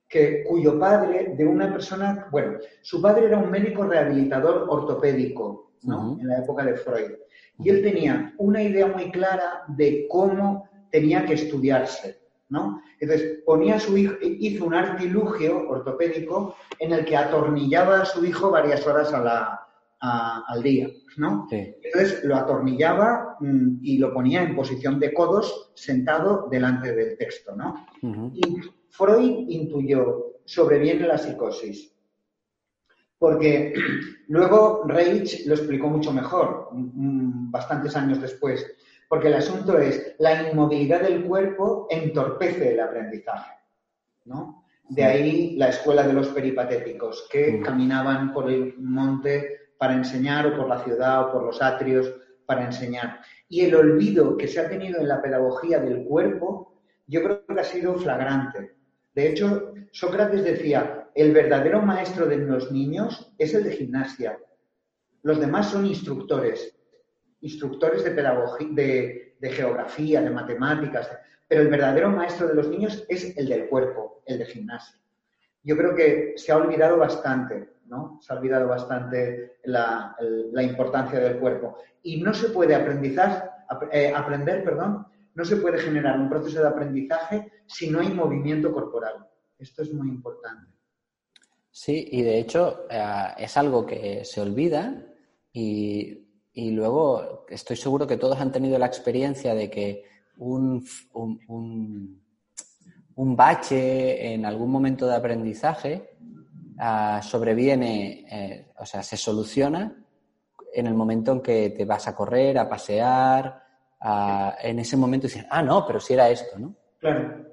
que, 0.10 0.44
cuyo 0.44 0.80
padre, 0.80 1.36
de 1.38 1.46
una 1.46 1.72
persona, 1.72 2.28
bueno, 2.32 2.58
su 2.82 3.00
padre 3.02 3.28
era 3.28 3.38
un 3.38 3.52
médico 3.52 3.84
rehabilitador 3.84 4.66
ortopédico, 4.68 5.72
¿no? 5.84 6.18
En 6.20 6.28
la 6.28 6.40
época 6.40 6.66
de 6.66 6.76
Freud. 6.76 7.12
Y 7.60 7.70
él 7.70 7.84
tenía 7.84 8.34
una 8.38 8.64
idea 8.64 8.88
muy 8.88 9.12
clara 9.12 9.64
de 9.68 10.08
cómo 10.10 10.68
tenía 10.92 11.26
que 11.26 11.34
estudiarse, 11.34 12.20
¿no? 12.50 12.82
Entonces, 13.00 13.40
ponía 13.46 13.76
a 13.76 13.80
su 13.80 13.96
hijo, 13.96 14.16
hizo 14.22 14.66
un 14.66 14.74
artilugio 14.74 15.70
ortopédico 15.70 16.56
en 16.80 16.92
el 16.92 17.06
que 17.06 17.16
atornillaba 17.16 18.02
a 18.02 18.06
su 18.06 18.26
hijo 18.26 18.50
varias 18.50 18.86
horas 18.88 19.14
al 20.02 20.64
día, 20.64 20.88
¿no? 21.18 21.48
Entonces, 21.52 22.24
lo 22.24 22.36
atornillaba 22.36 23.36
mm, 23.40 23.80
y 23.82 23.98
lo 23.98 24.14
ponía 24.14 24.42
en 24.42 24.56
posición 24.56 25.00
de 25.00 25.14
codos 25.14 25.72
sentado 25.76 26.48
delante 26.50 26.96
del 26.96 27.18
texto, 27.18 27.56
¿no? 27.56 27.86
Y 28.34 28.42
Freud 28.90 29.50
intuyó, 29.50 30.38
sobreviene 30.46 31.08
la 31.08 31.18
psicosis. 31.18 31.94
Porque 33.18 33.74
luego 34.28 34.84
Reich 34.88 35.46
lo 35.46 35.56
explicó 35.56 35.88
mucho 35.90 36.14
mejor, 36.14 36.70
bastantes 36.72 37.96
años 37.98 38.22
después, 38.22 38.66
porque 39.10 39.28
el 39.28 39.34
asunto 39.34 39.78
es 39.78 40.16
la 40.20 40.50
inmovilidad 40.50 41.02
del 41.02 41.26
cuerpo 41.26 41.88
entorpece 41.90 42.74
el 42.74 42.80
aprendizaje, 42.80 43.54
¿no? 44.26 44.66
De 44.88 45.04
ahí 45.04 45.56
la 45.58 45.70
escuela 45.70 46.08
de 46.08 46.14
los 46.14 46.30
peripatéticos, 46.30 47.28
que 47.30 47.62
caminaban 47.62 48.34
por 48.34 48.50
el 48.50 48.76
monte 48.78 49.59
para 49.80 49.96
enseñar 49.96 50.46
o 50.46 50.58
por 50.58 50.68
la 50.68 50.84
ciudad 50.84 51.22
o 51.22 51.32
por 51.32 51.44
los 51.46 51.62
atrios 51.62 52.14
para 52.46 52.66
enseñar. 52.66 53.22
Y 53.48 53.62
el 53.62 53.74
olvido 53.74 54.38
que 54.38 54.48
se 54.48 54.60
ha 54.60 54.70
tenido 54.70 55.00
en 55.00 55.08
la 55.08 55.22
pedagogía 55.22 55.80
del 55.80 56.04
cuerpo, 56.04 56.82
yo 57.08 57.24
creo 57.24 57.46
que 57.48 57.60
ha 57.60 57.64
sido 57.64 57.96
flagrante. 57.96 58.76
De 59.16 59.30
hecho, 59.30 59.74
Sócrates 59.92 60.44
decía, 60.44 61.10
el 61.16 61.32
verdadero 61.32 61.82
maestro 61.82 62.28
de 62.28 62.38
los 62.38 62.72
niños 62.72 63.34
es 63.38 63.54
el 63.54 63.64
de 63.64 63.72
gimnasia. 63.72 64.38
Los 65.24 65.40
demás 65.40 65.72
son 65.72 65.86
instructores, 65.86 66.78
instructores 67.42 68.04
de 68.04 68.12
pedagogía, 68.12 68.68
de, 68.72 69.50
geografía, 69.52 70.22
de 70.22 70.30
matemáticas, 70.30 71.10
pero 71.48 71.62
el 71.62 71.70
verdadero 71.70 72.10
maestro 72.10 72.48
de 72.48 72.56
los 72.56 72.68
niños 72.68 73.06
es 73.08 73.36
el 73.38 73.48
del 73.48 73.70
cuerpo, 73.70 74.22
el 74.26 74.40
de 74.40 74.46
gimnasia. 74.46 75.00
Yo 75.64 75.78
creo 75.78 75.96
que 75.96 76.34
se 76.36 76.52
ha 76.52 76.58
olvidado 76.58 76.98
bastante, 76.98 77.70
¿no? 77.90 78.20
Se 78.22 78.32
ha 78.32 78.38
olvidado 78.38 78.68
bastante 78.68 79.58
la, 79.64 80.16
importancia 80.62 81.20
del 81.20 81.40
cuerpo. 81.40 81.78
Y 82.04 82.22
no 82.22 82.34
se 82.34 82.50
puede 82.50 82.76
aprendizar, 82.76 83.66
eh, 83.92 84.14
aprender, 84.16 84.64
perdón, 84.64 85.08
no 85.36 85.46
se 85.46 85.58
puede 85.58 85.80
generar 85.80 86.20
un 86.20 86.30
proceso 86.30 86.62
de 86.62 86.68
aprendizaje 86.68 87.52
si 87.66 87.90
no 87.90 88.00
hay 88.00 88.14
movimiento 88.14 88.72
corporal. 88.72 89.28
Esto 89.58 89.84
es 89.84 89.94
muy 89.94 90.08
importante. 90.08 90.72
Sí, 91.72 92.08
y 92.12 92.22
de 92.24 92.40
hecho 92.40 92.88
eh, 92.90 93.28
es 93.38 93.56
algo 93.58 93.86
que 93.86 94.26
se 94.26 94.42
olvida 94.42 95.06
y, 95.52 96.26
luego 96.54 97.46
estoy 97.48 97.78
seguro 97.78 98.06
que 98.06 98.18
todos 98.18 98.38
han 98.40 98.52
tenido 98.52 98.78
la 98.78 98.86
experiencia 98.86 99.56
de 99.56 99.70
que 99.70 100.04
un, 100.38 100.86
un, 101.14 102.22
bache 103.16 104.34
en 104.34 104.46
algún 104.46 104.70
momento 104.70 105.08
de 105.08 105.16
aprendizaje 105.16 106.09
ah, 106.80 107.22
sobreviene, 107.22 108.26
eh, 108.32 108.72
o 108.78 108.86
sea, 108.86 109.04
se 109.04 109.18
soluciona 109.18 109.96
en 110.74 110.88
el 110.88 110.94
momento 110.94 111.32
en 111.34 111.42
que 111.42 111.70
te 111.72 111.86
vas 111.86 112.08
a 112.08 112.16
correr, 112.16 112.58
a 112.58 112.70
pasear, 112.70 113.64
en 114.62 114.80
ese 114.80 114.96
momento 114.96 115.28
dices, 115.28 115.46
ah, 115.50 115.62
no, 115.62 115.86
pero 115.86 116.00
si 116.00 116.14
era 116.14 116.30
esto, 116.30 116.58
¿no? 116.58 116.74
Claro. 117.00 117.46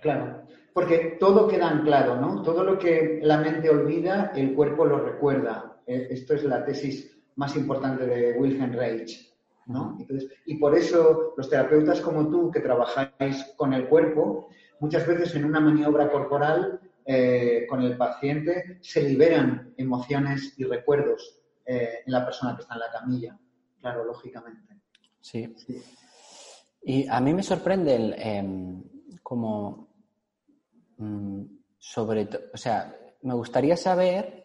Claro 0.00 0.44
porque 0.74 1.16
todo 1.20 1.46
queda 1.46 1.70
anclado, 1.70 2.20
¿no? 2.20 2.42
Todo 2.42 2.64
lo 2.64 2.78
que 2.78 3.20
la 3.22 3.38
mente 3.38 3.70
olvida, 3.70 4.32
el 4.34 4.54
cuerpo 4.54 4.84
lo 4.84 4.98
recuerda. 4.98 5.80
Eh, 5.86 6.08
esto 6.10 6.34
es 6.34 6.42
la 6.44 6.64
tesis 6.64 7.16
más 7.36 7.56
importante 7.56 8.04
de 8.04 8.36
Wilhelm 8.36 8.72
Reich, 8.72 9.32
¿no? 9.66 9.96
y 10.46 10.56
por 10.56 10.76
eso 10.76 11.32
los 11.36 11.48
terapeutas 11.48 12.00
como 12.00 12.28
tú, 12.28 12.50
que 12.50 12.60
trabajáis 12.60 13.54
con 13.56 13.72
el 13.72 13.88
cuerpo, 13.88 14.48
muchas 14.78 15.06
veces 15.06 15.34
en 15.34 15.44
una 15.44 15.58
maniobra 15.58 16.10
corporal 16.10 16.80
eh, 17.04 17.66
con 17.68 17.82
el 17.82 17.96
paciente 17.96 18.78
se 18.80 19.02
liberan 19.02 19.74
emociones 19.76 20.54
y 20.56 20.64
recuerdos 20.64 21.40
eh, 21.66 22.00
en 22.06 22.12
la 22.12 22.24
persona 22.24 22.54
que 22.56 22.62
está 22.62 22.74
en 22.74 22.80
la 22.80 22.90
camilla, 22.90 23.38
claro, 23.80 24.04
lógicamente. 24.04 24.80
Sí. 25.20 25.54
Y 26.82 27.06
a 27.08 27.20
mí 27.20 27.32
me 27.32 27.42
sorprende 27.42 27.96
el, 27.96 28.14
em, 28.18 28.82
como 29.22 29.94
Mm, 30.98 31.44
sobre 31.78 32.28
o 32.52 32.56
sea, 32.56 32.96
me 33.22 33.34
gustaría 33.34 33.76
saber 33.76 34.44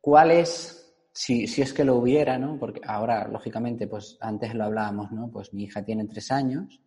cuál 0.00 0.30
es, 0.30 0.92
si, 1.12 1.44
es 1.44 1.72
que 1.72 1.84
lo 1.84 1.96
hubiera, 1.96 2.38
¿no? 2.38 2.58
Porque 2.58 2.80
ahora, 2.84 3.28
lógicamente, 3.28 3.86
pues 3.86 4.16
antes 4.20 4.54
lo 4.54 4.64
hablábamos, 4.64 5.12
¿no? 5.12 5.30
Pues 5.30 5.52
mi 5.52 5.64
hija 5.64 5.84
tiene 5.84 6.06
tres 6.06 6.30
años. 6.30 6.80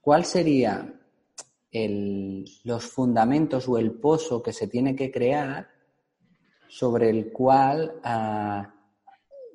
¿Cuál 0.00 0.24
sería 0.24 0.92
los 1.74 2.84
fundamentos 2.84 3.68
o 3.68 3.78
el 3.78 3.92
pozo 3.92 4.42
que 4.42 4.52
se 4.52 4.68
tiene 4.68 4.94
que 4.94 5.10
crear 5.10 5.68
sobre 6.68 7.10
el 7.10 7.32
cual 7.32 8.00
ah, 8.04 8.74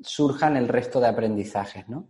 surjan 0.02 0.58
el 0.58 0.68
resto 0.68 1.00
de 1.00 1.08
aprendizajes, 1.08 1.88
¿no? 1.88 2.10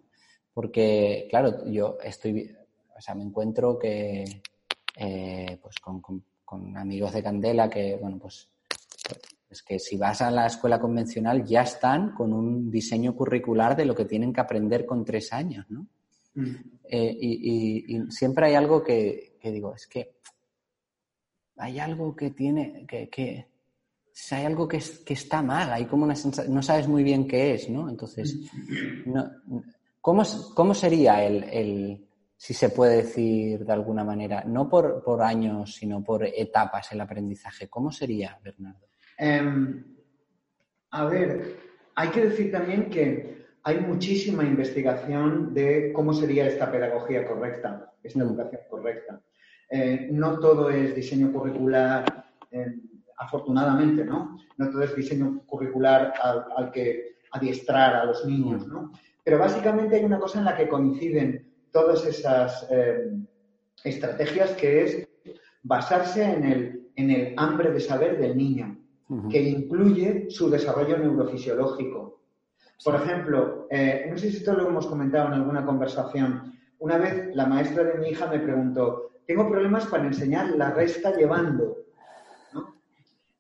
Porque, 0.54 1.28
claro, 1.30 1.66
yo 1.70 1.98
estoy, 2.04 2.56
o 2.98 3.02
sea, 3.02 3.16
me 3.16 3.24
encuentro 3.24 3.78
que, 3.78 4.42
eh, 4.98 5.60
pues 5.62 5.76
con, 5.80 6.02
con, 6.02 6.78
amigos 6.78 7.14
de 7.14 7.24
Candela 7.24 7.70
que, 7.70 7.96
bueno, 7.96 8.18
pues 8.20 8.50
es 9.50 9.64
que 9.64 9.80
si 9.80 9.98
vas 9.98 10.22
a 10.22 10.32
la 10.32 10.48
escuela 10.48 10.80
convencional 10.80 11.46
ya 11.46 11.62
están 11.62 12.14
con 12.14 12.34
un 12.34 12.70
diseño 12.72 13.16
curricular 13.16 13.76
de 13.76 13.86
lo 13.86 13.96
que 13.96 14.06
tienen 14.06 14.34
que 14.34 14.42
aprender 14.42 14.86
con 14.86 15.06
tres 15.06 15.32
años, 15.34 15.66
¿no? 15.70 15.88
Eh, 16.36 17.18
y, 17.20 18.12
siempre 18.12 18.48
hay 18.48 18.56
algo 18.56 18.84
que, 18.84 19.38
digo, 19.44 19.76
es 19.76 19.88
que 19.88 20.16
hay 21.58 21.80
algo 21.80 22.16
que 22.16 22.32
tiene, 22.32 22.86
que, 22.88 23.10
que 23.10 23.48
hay 24.32 24.46
algo 24.46 24.68
que, 24.68 24.82
que, 25.06 25.14
está 25.14 25.42
mal, 25.42 25.72
hay 25.72 25.86
como 25.86 26.04
una 26.04 26.16
sensación, 26.16 26.54
no 26.54 26.62
sabes 26.62 26.88
muy 26.88 27.04
bien 27.04 27.28
qué 27.28 27.54
es, 27.54 27.70
¿no? 27.70 27.90
Entonces, 27.90 28.36
no, 29.06 29.30
¿cómo, 30.02 30.24
¿cómo, 30.56 30.74
sería 30.74 31.24
el, 31.24 31.44
el, 31.44 32.08
si 32.36 32.54
se 32.54 32.70
puede 32.70 32.98
decir 32.98 33.66
de 33.66 33.74
alguna 33.74 34.04
manera, 34.04 34.44
no 34.46 34.70
por, 34.70 35.04
por 35.04 35.22
años, 35.22 35.76
sino 35.76 36.04
por 36.04 36.26
etapas 36.26 36.92
el 36.92 37.02
aprendizaje? 37.02 37.68
¿Cómo 37.70 37.92
sería, 37.92 38.40
Bernardo? 38.44 38.88
Em, 39.18 39.84
a 40.92 41.06
ver, 41.06 41.58
hay 41.96 42.10
que 42.10 42.26
decir 42.26 42.52
también 42.52 42.90
que 42.90 43.39
hay 43.64 43.80
muchísima 43.80 44.44
investigación 44.44 45.54
de 45.54 45.92
cómo 45.94 46.14
sería 46.14 46.48
esta 46.48 46.72
pedagogía 46.72 47.28
correcta, 47.28 47.92
esta 48.04 48.20
mm. 48.20 48.28
educación 48.28 48.62
correcta. 48.70 49.22
Eh, 49.70 50.10
no 50.12 50.40
todo 50.40 50.70
es 50.70 50.96
diseño 50.96 51.32
curricular, 51.32 52.26
em, 52.52 52.82
afortunadamente, 53.18 54.04
¿no? 54.04 54.38
No 54.58 54.70
todo 54.72 54.84
es 54.84 54.96
diseño 54.96 55.44
curricular 55.46 56.14
al, 56.22 56.72
que 56.72 57.18
adiestrar 57.32 57.96
a 57.96 58.06
los 58.06 58.26
niños, 58.26 58.68
¿no? 58.68 58.92
Pero 59.24 59.38
básicamente 59.38 59.98
hay 59.98 60.06
una 60.06 60.20
cosa 60.20 60.40
en 60.40 60.46
la 60.46 60.58
que 60.58 60.68
coinciden 60.68 61.54
todas 61.72 62.06
esas 62.06 62.68
em, 62.72 63.28
estrategias 63.84 64.52
que 64.52 64.84
es 64.84 65.08
basarse 65.62 66.24
en 66.24 66.44
el, 66.44 66.90
en 66.96 67.12
el 67.12 67.34
hambre 67.38 67.72
de 67.72 67.80
saber 67.80 68.20
del 68.20 68.36
niño 68.36 68.80
que 69.30 69.42
incluye 69.42 70.30
su 70.30 70.50
desarrollo 70.50 70.98
neurofisiológico. 70.98 72.19
Por 72.84 72.96
ejemplo, 72.96 73.68
eh, 73.70 74.08
no 74.10 74.18
sé 74.18 74.32
si 74.32 74.38
esto 74.38 74.54
lo 74.54 74.68
hemos 74.68 74.88
comentado 74.88 75.28
en 75.28 75.34
alguna 75.34 75.66
conversación. 75.66 76.54
Una 76.80 76.98
vez 76.98 77.36
la 77.36 77.46
maestra 77.46 77.84
de 77.84 77.96
mi 77.96 78.10
hija 78.10 78.28
me 78.28 78.40
preguntó, 78.40 79.12
tengo 79.26 79.50
problemas 79.50 79.86
para 79.88 80.06
enseñar 80.06 80.52
la 80.52 80.72
resta 80.72 81.14
llevando. 81.16 81.78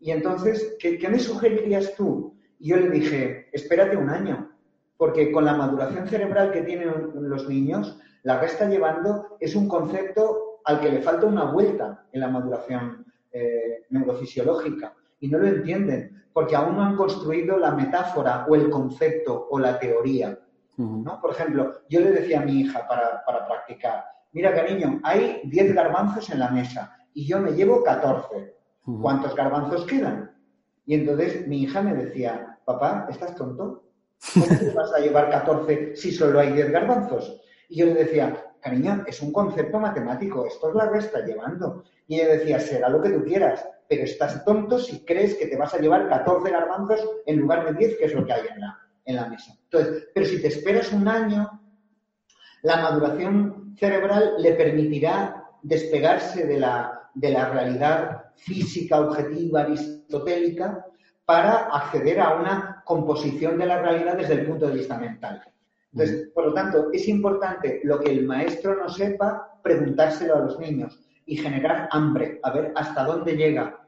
Y 0.01 0.11
entonces, 0.11 0.75
¿qué, 0.79 0.97
¿qué, 0.97 1.09
me 1.09 1.19
sugerirías 1.19 1.95
tú? 1.95 2.37
Y 2.59 2.69
yo 2.69 2.77
le 2.77 2.89
dije, 2.89 3.49
espérate 3.51 3.97
un 3.97 4.09
año, 4.09 4.51
porque 4.97 5.31
con 5.31 5.45
la 5.45 5.55
maduración 5.55 6.07
cerebral 6.07 6.51
que 6.51 6.61
tienen 6.61 7.11
los 7.15 7.47
niños, 7.47 7.97
la 8.23 8.39
resta 8.39 8.67
llevando 8.67 9.37
es 9.39 9.55
un 9.55 9.67
concepto 9.67 10.59
al 10.65 10.81
que 10.81 10.91
le 10.91 11.01
falta 11.01 11.25
una 11.25 11.45
vuelta 11.45 12.05
en 12.11 12.19
la 12.21 12.27
maduración 12.27 13.05
eh, 13.31 13.85
neurofisiológica 13.89 14.93
y 15.19 15.27
no 15.27 15.37
lo 15.37 15.47
entienden 15.47 16.19
porque 16.33 16.55
aún 16.55 16.75
no 16.75 16.83
han 16.83 16.95
construido 16.95 17.57
la 17.57 17.71
metáfora 17.71 18.45
o 18.47 18.55
el 18.55 18.69
concepto 18.69 19.47
o 19.49 19.59
la 19.59 19.79
teoría. 19.79 20.39
¿no? 20.77 21.19
Por 21.19 21.31
ejemplo, 21.31 21.81
yo 21.89 21.99
le 21.99 22.11
decía 22.11 22.39
a 22.39 22.45
mi 22.45 22.61
hija 22.61 22.87
para, 22.87 23.23
practicar, 23.47 24.05
mira 24.31 24.53
cariño, 24.53 25.01
hay 25.03 25.41
10 25.43 25.73
garbanzos 25.73 26.29
en 26.29 26.39
la 26.39 26.49
mesa 26.49 26.95
y 27.13 27.27
yo 27.27 27.39
me 27.39 27.51
llevo 27.51 27.83
14. 27.83 28.55
¿Cuántos 29.01 29.35
garbanzos 29.35 29.85
quedan? 29.85 30.31
Y 30.85 30.95
entonces 30.95 31.47
mi 31.47 31.63
hija 31.63 31.81
me 31.81 31.93
decía, 31.93 32.57
papá, 32.65 33.07
¿estás 33.09 33.35
tonto? 33.35 33.83
¿Cómo 34.33 34.45
te 34.47 34.71
vas 34.71 34.93
a 34.93 34.99
llevar 34.99 35.29
14 35.29 35.95
si 35.95 36.11
solo 36.11 36.39
hay 36.39 36.53
10 36.53 36.71
garbanzos? 36.71 37.41
Y 37.67 37.79
yo 37.79 37.85
le 37.85 37.93
decía, 37.95 38.48
cariño, 38.59 39.03
es 39.07 39.21
un 39.21 39.31
concepto 39.31 39.79
matemático, 39.79 40.45
esto 40.45 40.69
es 40.69 40.75
la 40.75 40.89
resta 40.89 41.25
llevando. 41.25 41.83
Y 42.07 42.15
ella 42.15 42.33
decía, 42.33 42.59
será 42.59 42.89
lo 42.89 43.01
que 43.01 43.09
tú 43.09 43.23
quieras, 43.23 43.67
pero 43.87 44.03
estás 44.03 44.43
tonto 44.43 44.77
si 44.79 45.05
crees 45.05 45.35
que 45.35 45.47
te 45.47 45.57
vas 45.57 45.73
a 45.73 45.79
llevar 45.79 46.07
14 46.09 46.49
garbanzos 46.49 47.07
en 47.25 47.39
lugar 47.39 47.65
de 47.65 47.73
10, 47.73 47.97
que 47.97 48.05
es 48.05 48.13
lo 48.13 48.25
que 48.25 48.33
hay 48.33 48.47
en 48.53 48.61
la, 48.61 48.79
en 49.05 49.15
la 49.15 49.27
mesa. 49.27 49.53
Entonces, 49.63 50.07
pero 50.13 50.25
si 50.25 50.41
te 50.41 50.47
esperas 50.47 50.91
un 50.91 51.07
año, 51.07 51.61
la 52.61 52.77
maduración 52.77 53.75
cerebral 53.77 54.35
le 54.39 54.53
permitirá 54.53 55.45
despegarse 55.61 56.45
de 56.45 56.59
la, 56.59 57.09
de 57.13 57.31
la 57.31 57.49
realidad 57.49 58.25
física, 58.35 58.99
objetiva, 58.99 59.61
aristotélica, 59.61 60.85
para 61.25 61.67
acceder 61.67 62.19
a 62.19 62.35
una 62.35 62.81
composición 62.85 63.57
de 63.57 63.65
la 63.65 63.81
realidad 63.81 64.17
desde 64.17 64.33
el 64.33 64.47
punto 64.47 64.67
de 64.67 64.77
vista 64.77 64.97
mental. 64.97 65.43
Entonces, 65.91 66.29
por 66.33 66.45
lo 66.47 66.53
tanto, 66.53 66.89
es 66.93 67.07
importante 67.07 67.81
lo 67.83 67.99
que 67.99 68.11
el 68.11 68.25
maestro 68.25 68.75
no 68.75 68.89
sepa, 68.89 69.59
preguntárselo 69.63 70.35
a 70.35 70.39
los 70.39 70.59
niños 70.59 70.99
y 71.25 71.37
generar 71.37 71.89
hambre, 71.91 72.39
a 72.43 72.51
ver 72.51 72.71
hasta 72.75 73.03
dónde 73.03 73.35
llega 73.35 73.79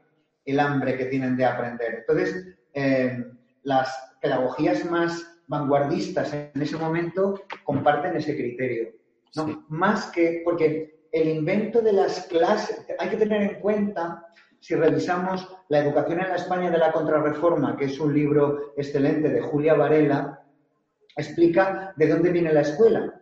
el 0.44 0.58
hambre 0.58 0.96
que 0.96 1.06
tienen 1.06 1.36
de 1.36 1.44
aprender. 1.44 2.04
Entonces, 2.06 2.56
eh, 2.74 3.24
las 3.62 4.16
pedagogías 4.20 4.84
más 4.90 5.40
vanguardistas 5.46 6.32
en 6.32 6.60
ese 6.60 6.76
momento 6.76 7.40
comparten 7.64 8.16
ese 8.16 8.36
criterio. 8.36 8.90
¿no? 9.36 9.64
Más 9.68 10.10
que, 10.10 10.42
porque 10.44 11.06
el 11.12 11.28
invento 11.28 11.80
de 11.80 11.92
las 11.92 12.26
clases, 12.26 12.84
hay 12.98 13.08
que 13.10 13.16
tener 13.16 13.42
en 13.42 13.60
cuenta, 13.60 14.26
si 14.60 14.74
revisamos 14.74 15.48
La 15.68 15.80
educación 15.80 16.20
en 16.20 16.28
la 16.28 16.36
España 16.36 16.70
de 16.70 16.78
la 16.78 16.92
Contrarreforma, 16.92 17.76
que 17.76 17.86
es 17.86 17.98
un 17.98 18.14
libro 18.14 18.72
excelente 18.76 19.28
de 19.28 19.40
Julia 19.40 19.74
Varela, 19.74 20.41
explica 21.16 21.92
de 21.96 22.08
dónde 22.08 22.30
viene 22.30 22.52
la 22.52 22.62
escuela. 22.62 23.18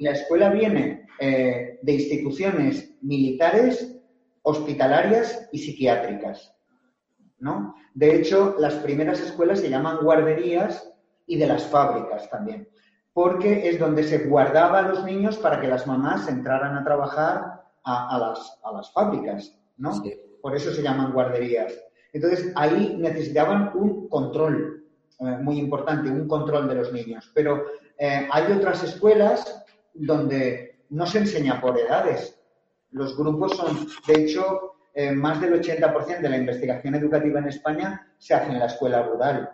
La 0.00 0.10
escuela 0.10 0.50
viene 0.50 1.06
eh, 1.20 1.78
de 1.82 1.92
instituciones 1.92 2.96
militares, 3.00 3.96
hospitalarias 4.42 5.48
y 5.52 5.58
psiquiátricas. 5.58 6.52
¿no? 7.38 7.74
De 7.94 8.16
hecho, 8.16 8.56
las 8.58 8.74
primeras 8.74 9.20
escuelas 9.20 9.60
se 9.60 9.70
llaman 9.70 9.98
guarderías 10.02 10.92
y 11.26 11.36
de 11.36 11.46
las 11.46 11.64
fábricas 11.64 12.28
también, 12.30 12.68
porque 13.12 13.68
es 13.68 13.78
donde 13.78 14.02
se 14.02 14.26
guardaba 14.26 14.80
a 14.80 14.88
los 14.88 15.04
niños 15.04 15.38
para 15.38 15.60
que 15.60 15.68
las 15.68 15.86
mamás 15.86 16.28
entraran 16.28 16.76
a 16.76 16.84
trabajar 16.84 17.62
a, 17.84 18.18
las, 18.18 18.60
a 18.64 18.72
las, 18.72 18.92
fábricas, 18.92 19.56
¿no? 19.76 19.92
Por 20.40 20.56
eso 20.56 20.72
se 20.72 20.82
llaman 20.82 21.12
guarderías. 21.12 21.72
Entonces, 22.12 22.52
ahí 22.56 22.96
necesitaban 22.98 23.72
un 23.74 24.08
control 24.08 24.81
eh, 25.26 25.38
muy 25.38 25.58
importante, 25.58 26.10
un 26.10 26.28
control 26.28 26.68
de 26.68 26.74
los 26.74 26.92
niños. 26.92 27.30
Pero 27.34 27.64
eh, 27.98 28.28
hay 28.30 28.52
otras 28.52 28.82
escuelas 28.82 29.64
donde 29.94 30.84
no 30.90 31.06
se 31.06 31.18
enseña 31.18 31.60
por 31.60 31.78
edades. 31.78 32.38
Los 32.90 33.16
grupos 33.16 33.56
son, 33.56 33.86
de 34.06 34.22
hecho, 34.22 34.72
eh, 34.94 35.10
más 35.12 35.40
del 35.40 35.60
80% 35.60 36.20
de 36.20 36.28
la 36.28 36.36
investigación 36.36 36.94
educativa 36.94 37.38
en 37.38 37.48
España 37.48 38.06
se 38.18 38.34
hace 38.34 38.52
en 38.52 38.58
la 38.58 38.66
escuela 38.66 39.02
rural. 39.02 39.50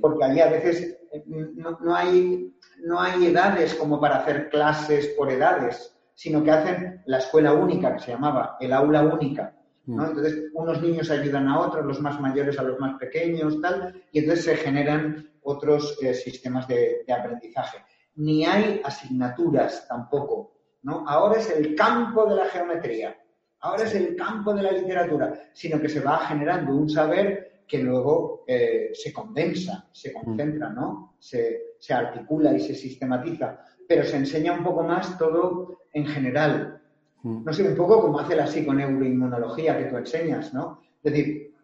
Porque 0.00 0.24
allí 0.24 0.40
a 0.40 0.50
veces 0.50 0.98
eh, 1.12 1.24
no, 1.26 1.94
hay, 1.94 2.52
no 2.84 3.00
hay 3.00 3.26
edades 3.26 3.74
como 3.74 4.00
para 4.00 4.16
hacer 4.16 4.50
clases 4.50 5.08
por 5.16 5.30
edades, 5.30 5.96
sino 6.14 6.42
que 6.42 6.50
hacen 6.50 7.02
la 7.06 7.18
escuela 7.18 7.54
única, 7.54 7.94
que 7.94 8.00
se 8.00 8.10
llamaba, 8.10 8.56
el 8.60 8.72
aula 8.72 9.02
única. 9.02 9.54
Mm. 9.86 10.00
Entonces, 10.00 10.44
unos 10.54 10.80
niños 10.82 11.10
ayudan 11.10 11.48
a 11.48 11.60
otros, 11.60 11.84
los 11.84 12.00
más 12.00 12.20
mayores 12.20 12.58
a 12.58 12.62
los 12.62 12.78
más 12.78 12.98
pequeños, 12.98 13.60
tal, 13.60 14.02
y 14.12 14.20
entonces 14.20 14.44
se 14.44 14.56
generan 14.56 15.30
otros 15.42 15.98
eh, 16.02 16.14
sistemas 16.14 16.68
de, 16.68 17.02
de 17.06 17.12
aprendizaje 17.12 17.78
ni 18.16 18.44
hay 18.44 18.80
asignaturas 18.84 19.86
tampoco. 19.88 20.52
¿no? 20.82 21.04
Ahora 21.06 21.38
es 21.38 21.50
el 21.50 21.74
campo 21.74 22.26
de 22.26 22.36
la 22.36 22.46
geometría, 22.46 23.16
ahora 23.60 23.84
es 23.84 23.94
el 23.94 24.16
campo 24.16 24.52
de 24.54 24.62
la 24.62 24.72
literatura, 24.72 25.32
sino 25.52 25.80
que 25.80 25.88
se 25.88 26.00
va 26.00 26.18
generando 26.18 26.74
un 26.74 26.88
saber 26.88 27.62
que 27.68 27.78
luego 27.78 28.44
eh, 28.46 28.90
se 28.92 29.12
condensa, 29.12 29.88
se 29.92 30.10
mm. 30.10 30.14
concentra, 30.14 30.68
¿no? 30.70 31.16
Se, 31.18 31.76
se, 31.78 31.94
articula 31.94 32.52
y 32.52 32.60
se 32.60 32.74
sistematiza, 32.74 33.60
pero 33.88 34.04
se 34.04 34.16
enseña 34.16 34.52
un 34.52 34.64
poco 34.64 34.82
más 34.82 35.16
todo 35.16 35.78
en 35.92 36.06
general. 36.06 36.81
Mm. 37.22 37.44
No 37.44 37.52
sé, 37.52 37.68
un 37.68 37.76
poco 37.76 38.00
como 38.02 38.18
hace 38.18 38.36
la 38.36 38.46
psiconeuroinmunología 38.46 39.78
que 39.78 39.84
tú 39.84 39.96
enseñas, 39.96 40.52
¿no? 40.52 40.80
Es 41.02 41.12
decir, 41.12 41.54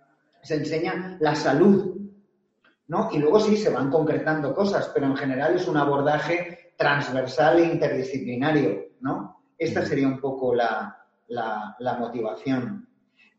se 0.42 0.56
enseña 0.56 1.16
la 1.20 1.34
salud 1.34 1.98
¿no? 2.88 3.10
Y 3.12 3.18
luego 3.18 3.38
sí 3.38 3.56
se 3.56 3.70
van 3.70 3.90
concretando 3.90 4.54
cosas, 4.54 4.90
pero 4.92 5.06
en 5.06 5.16
general 5.16 5.54
es 5.54 5.68
un 5.68 5.76
abordaje 5.76 6.72
transversal 6.76 7.58
e 7.58 7.72
interdisciplinario, 7.72 8.86
¿no? 9.00 9.42
Esta 9.56 9.84
sería 9.84 10.08
un 10.08 10.20
poco 10.20 10.54
la, 10.54 10.96
motivación. 11.98 12.88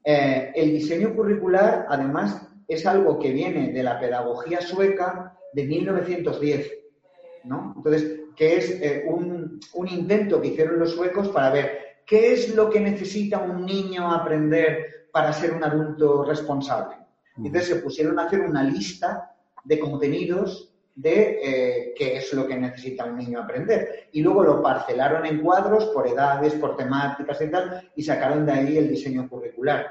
Eh, 0.03 0.51
el 0.55 0.71
diseño 0.71 1.15
curricular, 1.15 1.88
además, 1.89 2.47
es 2.67 2.86
algo 2.86 3.17
que 3.17 3.32
viene 3.32 3.71
de 3.71 3.84
la 3.84 3.99
pedagogía 3.99 4.62
sueca 4.62 5.36
de 5.53 5.63
1910, 5.65 6.71
¿no? 7.45 7.73
Entonces, 7.75 8.19
que 8.36 8.58
es 8.58 8.69
eh, 8.69 9.05
un, 9.08 9.60
un 9.73 9.88
intento 9.88 10.39
que 10.39 10.49
hicieron 10.49 10.77
los 10.77 10.91
suecos 10.91 11.29
para 11.29 11.49
ver 11.49 11.79
qué 12.10 12.34
es 12.34 12.56
lo 12.56 12.72
que 12.72 12.80
necesita 12.80 13.38
un 13.38 13.63
niño 13.63 14.12
aprender 14.12 15.10
para 15.12 15.32
ser 15.32 15.54
un 15.54 15.63
adulto 15.63 16.26
responsable. 16.26 16.95
Entonces 17.38 17.67
se 17.67 17.76
pusieron 17.78 18.17
a 18.17 18.26
hacer 18.26 18.41
una 18.41 18.63
lista 18.63 19.32
de 19.63 19.80
contenidos 19.80 20.74
de 20.95 21.39
eh, 21.41 21.93
qué 21.95 22.17
es 22.17 22.34
lo 22.34 22.48
que 22.48 22.58
necesita 22.58 23.06
el 23.06 23.15
niño 23.15 23.39
aprender. 23.39 24.10
Y 24.12 24.22
luego 24.22 24.43
lo 24.43 24.62
parcelaron 24.62 25.24
en 25.28 25.41
cuadros 25.41 25.86
por 25.88 26.08
edades, 26.08 26.56
por 26.56 26.76
temáticas 26.76 27.39
y 27.41 27.48
tal, 27.52 27.91
y 27.95 28.02
sacaron 28.02 28.45
de 28.45 28.54
ahí 28.54 28.78
el 28.78 28.89
diseño 28.89 29.30
curricular. 29.30 29.86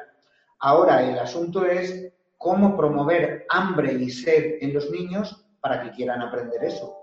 Ahora 0.59 1.09
el 1.09 1.19
asunto 1.19 1.65
es 1.65 2.13
cómo 2.37 2.77
promover 2.77 3.47
hambre 3.49 3.93
y 3.93 4.11
sed 4.11 4.57
en 4.61 4.75
los 4.75 4.91
niños 4.91 5.47
para 5.61 5.83
que 5.83 5.93
quieran 5.93 6.21
aprender 6.21 6.65
eso. 6.65 6.97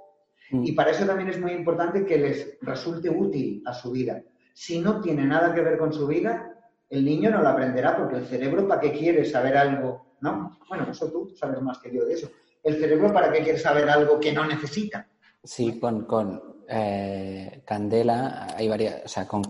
Mm. 0.51 0.65
Y 0.65 0.73
para 0.73 0.91
eso 0.91 1.05
también 1.05 1.29
es 1.29 1.39
muy 1.39 1.53
importante 1.53 2.05
que 2.05 2.17
les 2.17 2.57
resulte 2.61 3.09
útil 3.09 3.63
a 3.65 3.73
su 3.73 3.91
vida. 3.91 4.21
Si 4.55 4.79
no 4.79 4.99
tiene 5.01 5.23
nada 5.23 5.53
que 5.53 5.61
ver 5.61 5.77
con 5.77 5.93
su 5.93 6.07
vida, 6.07 6.51
el 6.89 7.05
niño 7.05 7.29
no 7.29 7.43
lo 7.43 7.49
aprenderá 7.49 7.95
porque 7.95 8.15
el 8.15 8.25
cerebro, 8.25 8.67
¿para 8.67 8.81
qué 8.81 8.91
quiere 8.91 9.23
saber 9.23 9.55
algo? 9.55 10.15
¿No? 10.21 10.57
Bueno, 10.67 10.87
eso 10.89 11.11
tú 11.11 11.31
sabes 11.37 11.61
más 11.61 11.77
que 11.77 11.93
yo 11.93 12.03
de 12.05 12.15
eso 12.15 12.31
el 12.65 12.79
cerebro 12.79 13.13
para 13.13 13.31
qué 13.31 13.43
quiere 13.43 13.59
saber 13.59 13.87
algo 13.89 14.19
que 14.19 14.33
no 14.33 14.45
necesita. 14.45 15.07
Sí, 15.43 15.79
con, 15.79 16.41
eh, 16.67 17.61
Candela, 17.63 18.47
hay 18.57 18.67
varias, 18.67 19.05
o 19.05 19.07
sea, 19.07 19.27
con, 19.27 19.43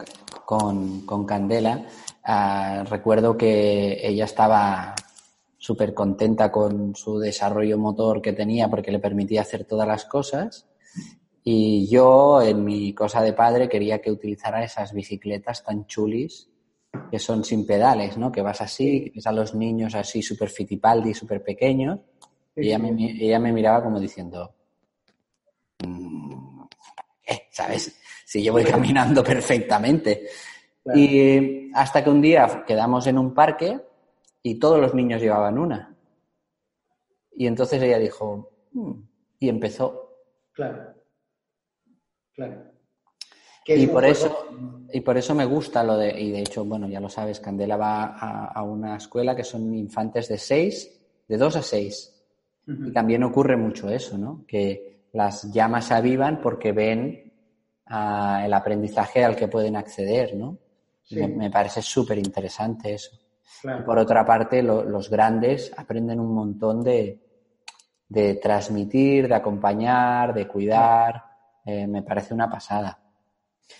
con, 0.44 1.26
Candela, 1.26 1.86
ah, 2.26 2.84
recuerdo 2.90 3.38
que 3.38 4.06
ella 4.06 4.26
estaba 4.26 4.94
súper 5.58 5.94
contenta 5.94 6.52
con 6.52 6.94
su 6.94 7.18
desarrollo 7.18 7.78
motor 7.78 8.22
que 8.22 8.34
tenía 8.34 8.70
porque 8.70 8.92
le 8.92 9.00
permitía 9.00 9.42
hacer 9.42 9.64
todas 9.64 9.88
las 9.88 10.04
cosas. 10.04 10.68
Y 11.48 11.88
yo, 11.88 12.42
en 12.42 12.66
mi 12.66 12.92
cosa 12.96 13.22
de 13.22 13.34
padre, 13.34 13.70
quería 13.70 14.02
que 14.02 14.10
utilizara 14.10 14.64
esas 14.64 14.94
bicicletas 14.94 15.64
tan 15.64 15.86
chulis 15.86 16.50
que 17.12 17.20
son 17.20 17.44
sin 17.44 17.68
pedales, 17.68 18.18
¿no? 18.18 18.32
Que 18.32 18.42
vas 18.42 18.62
así, 18.62 19.12
ves 19.14 19.28
a 19.28 19.32
los 19.32 19.54
niños 19.54 19.94
así 19.94 20.24
súper 20.24 20.50
fitipaldi, 20.50 21.14
súper 21.14 21.44
pequeños 21.44 22.00
y 22.56 22.70
ella 22.70 22.80
me, 22.80 22.90
ella 23.12 23.38
me 23.38 23.54
miraba 23.54 23.84
como 23.84 24.00
diciendo, 24.00 24.56
mm, 25.86 26.64
¿qué? 27.22 27.44
¿Sabes? 27.52 27.96
Si 28.26 28.44
yo 28.44 28.52
voy 28.54 28.64
caminando 28.64 29.24
perfectamente. 29.24 30.28
Y 30.96 31.72
hasta 31.76 32.04
que 32.04 32.10
un 32.10 32.22
día 32.22 32.64
quedamos 32.66 33.06
en 33.06 33.20
un 33.20 33.36
parque 33.36 33.80
y 34.42 34.56
todos 34.56 34.80
los 34.80 34.96
niños 34.96 35.22
llevaban 35.22 35.60
una. 35.60 35.96
Y 37.36 37.46
entonces 37.46 37.80
ella 37.84 38.00
dijo, 38.00 38.52
mm", 38.72 38.94
y 39.40 39.50
empezó. 39.50 40.10
Claro. 40.54 40.95
Claro. 42.36 42.72
Y 43.68 43.88
por, 43.88 44.06
eso, 44.06 44.48
y 44.94 45.02
por 45.02 45.18
eso 45.18 45.34
me 45.34 45.46
gusta 45.46 45.84
lo 45.84 45.98
de, 45.98 46.22
y 46.22 46.30
de 46.30 46.42
hecho, 46.42 46.64
bueno, 46.66 46.88
ya 46.88 47.00
lo 47.00 47.10
sabes, 47.10 47.40
Candela 47.40 47.78
va 47.78 48.16
a, 48.16 48.46
a 48.46 48.62
una 48.62 48.98
escuela 48.98 49.36
que 49.36 49.44
son 49.44 49.74
infantes 49.74 50.28
de 50.28 50.38
seis, 50.38 50.96
de 51.28 51.38
dos 51.38 51.56
a 51.56 51.64
seis. 51.64 52.12
Y 52.68 52.92
también 52.92 53.24
ocurre 53.24 53.58
mucho 53.58 53.90
eso, 53.90 54.18
¿no? 54.18 54.44
Que 54.48 55.06
las 55.14 55.52
llamas 55.54 55.86
se 55.86 55.94
avivan 55.94 56.42
porque 56.42 56.72
ven 56.72 57.32
ah, 57.86 58.42
el 58.44 58.54
aprendizaje 58.54 59.24
al 59.24 59.36
que 59.36 59.48
pueden 59.48 59.76
acceder, 59.76 60.36
¿no? 60.36 60.58
Me, 61.12 61.52
parece 61.52 61.84
súper 61.84 62.18
interesante 62.18 62.96
eso. 62.96 63.12
por 63.86 64.00
otra 64.00 64.26
parte, 64.26 64.64
los 64.64 65.10
grandes 65.12 65.72
aprenden 65.78 66.20
un 66.20 66.34
montón 66.34 66.84
de, 66.84 67.22
de, 68.10 68.36
transmitir, 68.36 69.28
de 69.28 69.36
acompañar, 69.36 70.34
de 70.34 70.48
cuidar. 70.48 71.24
Eh, 71.66 71.88
me 71.88 72.04
parece 72.04 72.34
una 72.34 72.50
pasada. 72.50 73.00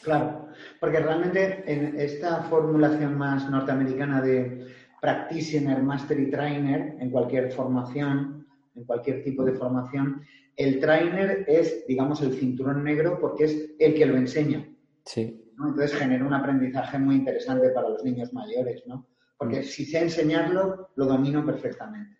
Claro, 0.02 0.48
porque 0.80 1.00
realmente 1.00 1.64
en 1.72 2.00
esta 2.00 2.44
formulación 2.44 3.18
más 3.18 3.50
norteamericana 3.50 4.22
de 4.22 4.66
practitioner, 5.00 5.84
master 5.84 6.20
y 6.20 6.32
trainer 6.32 6.98
en 7.00 7.12
cualquier 7.12 7.52
formación, 7.52 8.48
en 8.74 8.84
cualquier 8.86 9.24
tipo 9.24 9.44
de 9.44 9.54
formación, 9.54 10.22
el 10.56 10.80
trainer 10.80 11.46
es, 11.48 11.86
digamos, 11.88 12.22
el 12.22 12.34
cinturón 12.34 12.84
negro 12.84 13.20
porque 13.20 13.44
es 13.46 13.76
el 13.78 13.94
que 13.94 14.06
lo 14.06 14.16
enseña. 14.16 14.68
Sí. 15.04 15.42
Entonces 15.58 15.94
genera 15.94 16.26
un 16.26 16.34
aprendizaje 16.34 16.98
muy 16.98 17.16
interesante 17.16 17.70
para 17.70 17.90
los 17.90 18.04
niños 18.04 18.34
mayores, 18.34 18.84
¿no? 18.88 19.08
Porque 19.38 19.62
mm. 19.62 19.64
si 19.64 19.86
sé 19.86 20.00
enseñarlo, 20.00 20.92
lo 20.96 21.06
domino 21.06 21.46
perfectamente. 21.46 22.18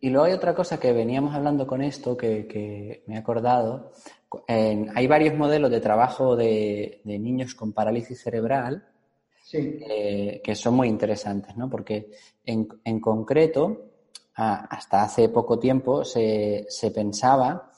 y, 0.00 0.10
luego 0.10 0.26
hay 0.26 0.32
otra 0.32 0.54
cosa 0.54 0.78
que 0.78 0.92
veníamos 0.92 1.34
hablando 1.34 1.66
con 1.66 1.82
esto 1.82 2.16
que, 2.16 3.02
me 3.06 3.14
he 3.14 3.18
acordado. 3.18 3.92
Hay 4.48 5.06
varios 5.06 5.34
modelos 5.34 5.70
de 5.70 5.80
trabajo 5.80 6.36
de, 6.36 7.00
niños 7.04 7.54
con 7.54 7.72
parálisis 7.72 8.22
cerebral 8.22 8.86
eh, 9.52 10.40
que 10.42 10.54
son 10.54 10.74
muy 10.74 10.88
interesantes, 10.88 11.56
¿no? 11.56 11.68
Porque 11.68 12.10
en, 12.44 12.66
en 12.84 13.00
concreto, 13.00 13.94
hasta 14.34 15.02
hace 15.02 15.28
poco 15.28 15.58
tiempo 15.58 16.04
se, 16.04 16.66
pensaba 16.94 17.70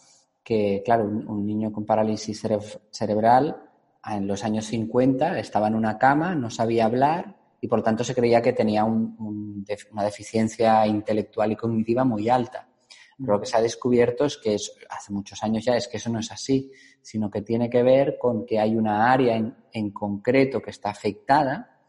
que, 0.43 0.83
claro, 0.85 1.05
un, 1.05 1.47
niño 1.47 1.73
con 1.73 1.85
parálisis 1.85 2.43
cerebral 2.91 3.63
en 4.07 4.27
los 4.27 4.45
años 4.45 4.67
50 4.67 5.39
estaba 5.39 5.69
en 5.69 5.75
una 5.75 5.99
cama, 5.99 6.35
no 6.35 6.49
sabía 6.51 6.87
hablar 6.87 7.37
y 7.61 7.69
por 7.69 7.83
tanto 7.83 8.05
se 8.05 8.15
creía 8.15 8.41
que 8.41 8.53
tenía 8.53 8.85
una 8.85 10.05
deficiencia 10.05 10.87
intelectual 10.87 11.53
y 11.53 11.57
cognitiva 11.57 12.05
muy 12.05 12.29
alta. 12.29 12.69
Lo 13.19 13.41
que 13.41 13.47
se 13.47 13.57
ha 13.57 13.63
descubierto 13.63 14.25
es 14.27 14.37
que 14.37 14.57
hace 14.89 15.13
muchos 15.13 15.43
años 15.43 15.65
ya 15.65 15.77
es 15.77 15.89
que 15.89 15.97
eso 15.97 16.11
no 16.11 16.21
es 16.21 16.31
así, 16.31 16.71
sino 17.01 17.31
que 17.31 17.43
tiene 17.43 17.71
que 17.71 17.83
ver 17.83 18.19
con 18.19 18.45
que 18.45 18.59
hay 18.59 18.77
una 18.77 19.11
área 19.13 19.37
en, 19.37 19.57
en 19.73 19.91
concreto 19.91 20.61
que 20.61 20.71
está 20.71 20.91
afectada, 20.91 21.81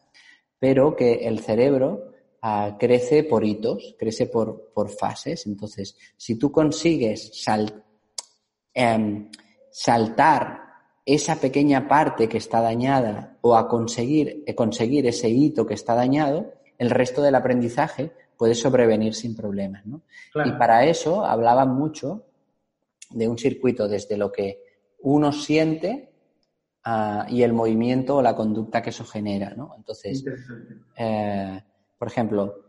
pero 0.60 0.96
que 0.96 1.28
el 1.28 1.40
cerebro 1.40 2.14
crece 2.78 3.24
por 3.24 3.44
hitos, 3.44 3.96
crece 3.98 4.28
por, 4.28 4.72
por, 4.74 4.90
fases. 4.90 5.46
Entonces, 5.48 5.98
si 6.16 6.36
tú 6.36 6.52
consigues 6.52 7.32
em, 8.74 9.30
saltar 9.72 10.64
esa 11.06 11.40
pequeña 11.40 11.88
parte 11.88 12.28
que 12.28 12.38
está 12.38 12.62
dañada 12.62 13.38
o 13.42 13.56
a 13.56 13.68
conseguir, 13.68 14.44
eh, 14.46 14.56
conseguir 14.56 15.08
ese 15.08 15.30
hito 15.30 15.66
que 15.66 15.74
está 15.74 15.96
dañado, 15.96 16.54
el 16.78 16.90
resto 16.90 17.22
del 17.22 17.36
aprendizaje 17.36 18.12
puede 18.38 18.56
sobrevenir 18.56 19.14
sin 19.16 19.36
problemas. 19.36 19.84
Y 20.46 20.52
para 20.52 20.86
eso 20.86 21.26
hablaba 21.26 21.66
mucho 21.66 22.26
de 23.10 23.28
un 23.28 23.38
circuito 23.38 23.88
desde 23.88 24.18
lo 24.18 24.32
que 24.32 24.64
uno 25.00 25.32
siente 25.32 26.12
ah, 26.84 27.26
y 27.30 27.44
el 27.44 27.54
movimiento 27.54 28.18
o 28.18 28.22
la 28.22 28.36
conducta 28.36 28.82
que 28.82 28.92
eso 28.92 29.06
genera. 29.06 29.54
¿no? 29.56 29.74
Entonces, 29.76 30.24
por 31.98 32.08
ejemplo, 32.08 32.68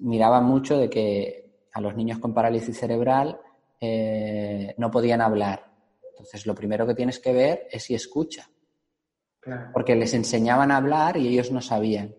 miraba 0.00 0.40
mucho 0.40 0.78
de 0.78 0.88
que 0.88 1.48
a 1.72 1.80
los 1.80 1.96
niños 1.96 2.18
con 2.18 2.34
parálisis 2.34 2.78
cerebral 2.78 3.40
eh, 3.80 4.74
no 4.78 4.90
podían 4.90 5.20
hablar. 5.20 5.70
Entonces, 6.10 6.46
lo 6.46 6.54
primero 6.54 6.86
que 6.86 6.94
tienes 6.94 7.18
que 7.18 7.32
ver 7.32 7.68
es 7.70 7.84
si 7.84 7.94
escucha. 7.94 8.48
Porque 9.72 9.96
les 9.96 10.12
enseñaban 10.12 10.70
a 10.70 10.76
hablar 10.76 11.16
y 11.16 11.28
ellos 11.28 11.50
no 11.50 11.62
sabían. 11.62 12.14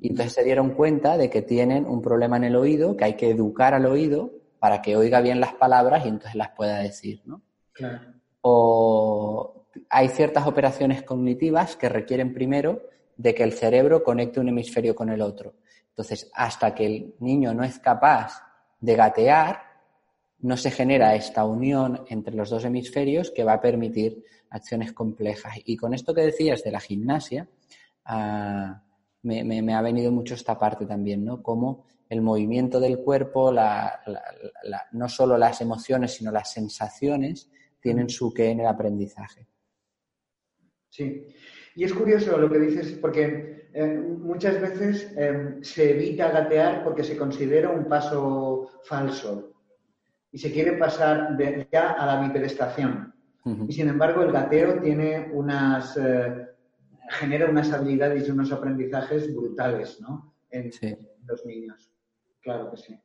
Y 0.00 0.08
entonces 0.08 0.32
se 0.32 0.44
dieron 0.44 0.70
cuenta 0.70 1.18
de 1.18 1.28
que 1.28 1.42
tienen 1.42 1.86
un 1.86 2.00
problema 2.00 2.38
en 2.38 2.44
el 2.44 2.56
oído, 2.56 2.96
que 2.96 3.04
hay 3.04 3.14
que 3.14 3.30
educar 3.30 3.74
al 3.74 3.86
oído 3.86 4.32
para 4.58 4.80
que 4.80 4.96
oiga 4.96 5.20
bien 5.20 5.40
las 5.40 5.54
palabras 5.54 6.04
y 6.04 6.08
entonces 6.08 6.34
las 6.34 6.50
pueda 6.50 6.78
decir, 6.78 7.22
¿no? 7.26 7.42
O 8.40 9.66
hay 9.88 10.08
ciertas 10.08 10.46
operaciones 10.46 11.02
cognitivas 11.02 11.76
que 11.76 11.88
requieren 11.88 12.32
primero 12.32 12.82
de 13.16 13.34
que 13.34 13.42
el 13.42 13.52
cerebro 13.52 14.02
conecte 14.02 14.40
un 14.40 14.48
hemisferio 14.48 14.94
con 14.94 15.10
el 15.10 15.20
otro. 15.20 15.54
Entonces, 15.90 16.30
hasta 16.34 16.74
que 16.74 16.86
el 16.86 17.14
niño 17.20 17.52
no 17.52 17.62
es 17.62 17.78
capaz 17.78 18.42
de 18.80 18.96
gatear, 18.96 19.62
no 20.38 20.56
se 20.56 20.70
genera 20.70 21.14
esta 21.14 21.44
unión 21.44 22.04
entre 22.08 22.34
los 22.34 22.48
dos 22.48 22.64
hemisferios 22.64 23.30
que 23.30 23.44
va 23.44 23.54
a 23.54 23.60
permitir 23.60 24.24
acciones 24.48 24.94
complejas. 24.94 25.58
Y 25.66 25.76
con 25.76 25.92
esto 25.92 26.14
que 26.14 26.22
decías 26.22 26.64
de 26.64 26.70
la 26.70 26.80
gimnasia, 26.80 27.46
ah, 28.06 28.82
me, 29.22 29.74
ha 29.74 29.82
venido 29.82 30.10
mucho 30.12 30.34
esta 30.34 30.58
parte 30.58 30.86
también, 30.86 31.24
¿no? 31.24 31.42
Como 31.42 31.84
el 32.08 32.22
movimiento 32.22 32.80
del 32.80 32.98
cuerpo, 32.98 33.52
no 33.52 35.08
solo 35.08 35.38
las 35.38 35.60
emociones, 35.60 36.14
sino 36.14 36.32
las 36.32 36.52
sensaciones, 36.52 37.50
tienen 37.80 38.08
su 38.08 38.32
qué 38.32 38.50
en 38.50 38.60
el 38.60 38.66
aprendizaje. 38.66 39.46
Sí. 40.88 41.26
Y 41.76 41.84
es 41.84 41.94
curioso 41.94 42.36
lo 42.36 42.50
que 42.50 42.58
dices, 42.58 42.92
porque 43.00 43.68
eh, 43.72 43.86
muchas 43.86 44.60
veces 44.60 45.12
eh, 45.16 45.58
se 45.62 45.92
evita 45.92 46.30
gatear 46.30 46.82
porque 46.82 47.04
se 47.04 47.16
considera 47.16 47.70
un 47.70 47.84
paso 47.84 48.68
falso 48.82 49.52
y 50.32 50.38
se 50.38 50.50
quiere 50.52 50.72
pasar 50.72 51.36
de 51.36 51.68
ya 51.70 51.92
a 51.92 52.06
la 52.06 52.20
bipedestación. 52.20 53.14
Y 53.66 53.72
sin 53.72 53.88
embargo, 53.88 54.22
el 54.22 54.32
gateo 54.32 54.80
tiene 54.80 55.30
unas, 55.32 55.96
eh, 55.96 56.49
genera 57.10 57.50
unas 57.50 57.72
habilidades 57.72 58.28
y 58.28 58.30
unos 58.30 58.52
aprendizajes 58.52 59.34
brutales 59.34 60.00
¿no? 60.00 60.34
en 60.50 60.70
los 61.26 61.44
niños. 61.44 61.92
Claro 62.40 62.70
que 62.70 62.76
sí. 62.76 62.98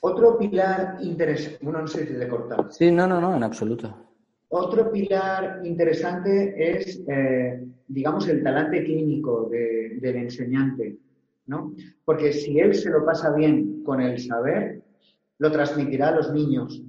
Otro 0.00 0.36
pilar 0.36 0.98
interesante, 1.00 1.58
bueno, 1.62 1.80
no 1.80 1.86
sé 1.86 2.06
si 2.06 2.14
te 2.14 2.24
he 2.24 2.28
cortado. 2.28 2.70
Sí, 2.70 2.90
no, 2.90 3.06
no, 3.06 3.20
no, 3.20 3.36
en 3.36 3.44
absoluto. 3.44 3.96
Otro 4.48 4.90
pilar 4.90 5.60
interesante 5.64 6.54
es, 6.56 7.02
eh, 7.08 7.64
digamos, 7.86 8.28
el 8.28 8.42
talante 8.42 8.84
clínico 8.84 9.48
del 9.48 10.16
enseñante, 10.16 10.98
¿no? 11.46 11.72
Porque 12.04 12.32
si 12.32 12.58
él 12.58 12.74
se 12.74 12.90
lo 12.90 13.04
pasa 13.04 13.32
bien 13.32 13.82
con 13.84 14.00
el 14.00 14.18
saber, 14.18 14.82
lo 15.38 15.50
transmitirá 15.50 16.08
a 16.08 16.16
los 16.16 16.32
niños. 16.32 16.82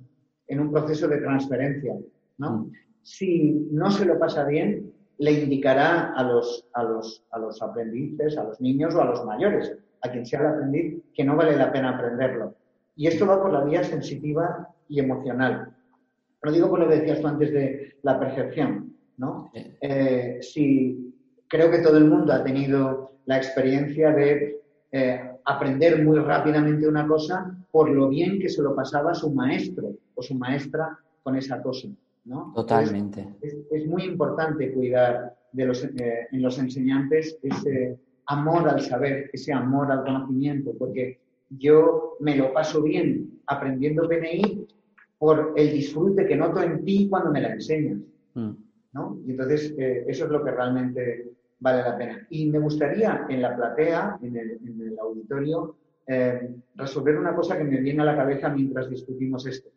en 0.45 0.59
un 0.59 0.71
proceso 0.71 1.07
de 1.07 1.19
transferencia, 1.19 1.95
¿no? 2.37 2.69
Si 3.01 3.67
no 3.71 3.89
se 3.89 4.05
lo 4.05 4.19
pasa 4.19 4.43
bien, 4.45 4.92
le 5.17 5.31
indicará 5.31 6.13
a 6.13 6.23
los, 6.23 6.67
a 6.73 6.83
los, 6.83 7.25
a 7.31 7.39
los 7.39 7.61
aprendices, 7.61 8.37
a 8.37 8.43
los 8.43 8.59
niños 8.59 8.95
o 8.95 9.01
a 9.01 9.05
los 9.05 9.23
mayores, 9.25 9.77
a 10.01 10.11
quien 10.11 10.25
sea 10.25 10.41
el 10.41 10.47
aprendiz, 10.47 11.01
que 11.13 11.23
no 11.23 11.35
vale 11.35 11.55
la 11.55 11.71
pena 11.71 11.91
aprenderlo. 11.91 12.55
Y 12.95 13.07
esto 13.07 13.25
va 13.25 13.41
por 13.41 13.51
la 13.51 13.63
vía 13.63 13.83
sensitiva 13.83 14.69
y 14.87 14.99
emocional. 14.99 15.75
Lo 16.41 16.51
digo 16.51 16.69
por 16.69 16.79
lo 16.79 16.89
que 16.89 16.97
decías 16.97 17.21
tú 17.21 17.27
antes 17.27 17.51
de 17.53 17.95
la 18.01 18.19
percepción, 18.19 18.93
¿no? 19.17 19.51
Eh, 19.53 20.39
si 20.41 21.13
creo 21.47 21.71
que 21.71 21.79
todo 21.79 21.97
el 21.97 22.05
mundo 22.05 22.33
ha 22.33 22.43
tenido 22.43 23.13
la 23.25 23.37
experiencia 23.37 24.11
de 24.11 24.61
eh, 24.91 25.31
aprender 25.45 26.03
muy 26.03 26.19
rápidamente 26.19 26.87
una 26.87 27.07
cosa 27.07 27.55
por 27.71 27.89
lo 27.89 28.09
bien 28.09 28.39
que 28.39 28.49
se 28.49 28.61
lo 28.61 28.75
pasaba 28.75 29.13
su 29.13 29.31
maestro 29.31 29.93
o 30.15 30.21
su 30.21 30.35
maestra 30.35 30.97
con 31.23 31.35
esa 31.35 31.61
cosa. 31.61 31.87
¿No? 32.25 32.51
Totalmente. 32.55 33.27
Es, 33.41 33.85
muy 33.87 34.03
importante 34.03 34.71
cuidar 34.71 35.35
de 35.51 35.65
los, 35.65 35.83
eh, 35.83 36.27
en 36.31 36.41
los 36.41 36.57
enseñantes 36.59 37.37
ese 37.43 37.97
amor 38.27 38.69
al 38.69 38.81
saber, 38.81 39.29
ese 39.33 39.53
amor 39.53 39.91
al 39.91 40.03
conocimiento, 40.03 40.71
porque 40.77 41.19
yo 41.49 42.17
me 42.19 42.35
lo 42.35 42.53
paso 42.53 42.81
bien 42.81 43.39
aprendiendo 43.47 44.07
PNI 44.07 44.65
por 45.17 45.53
el 45.55 45.71
disfrute 45.71 46.25
que 46.25 46.35
noto 46.35 46.61
en 46.61 46.83
ti 46.83 47.07
cuando 47.09 47.31
me 47.31 47.41
la 47.41 47.53
enseñas. 47.53 47.99
Mm. 48.33 48.51
¿no? 48.93 49.19
Y 49.25 49.31
entonces 49.31 49.73
eh, 49.77 50.05
eso 50.07 50.25
es 50.25 50.31
lo 50.31 50.43
que 50.43 50.51
realmente 50.51 51.31
vale 51.59 51.81
la 51.81 51.97
pena. 51.97 52.27
Y 52.29 52.49
me 52.49 52.59
gustaría 52.59 53.25
en 53.29 53.41
la 53.41 53.55
platea, 53.55 54.17
en 54.21 54.37
el, 54.37 54.99
auditorio, 54.99 55.75
eh, 56.05 56.55
resolver 56.75 57.17
una 57.17 57.35
cosa 57.35 57.57
que 57.57 57.63
me 57.63 57.79
viene 57.79 58.01
a 58.01 58.05
la 58.05 58.17
cabeza 58.17 58.49
mientras 58.49 58.89
discutimos 58.89 59.45
esto. 59.47 59.69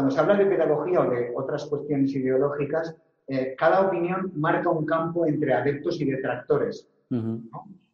Cuando 0.00 0.14
se 0.14 0.20
habla 0.22 0.34
de 0.36 0.46
pedagogía 0.46 1.02
o 1.02 1.10
de 1.10 1.30
otras 1.36 1.66
cuestiones 1.66 2.10
ideológicas, 2.14 2.96
eh, 3.28 3.54
cada 3.58 3.86
opinión 3.86 4.32
marca 4.34 4.70
un 4.70 4.86
campo 4.86 5.26
entre 5.26 5.52
adeptos 5.52 6.00
y 6.00 6.06
detractores. 6.06 6.88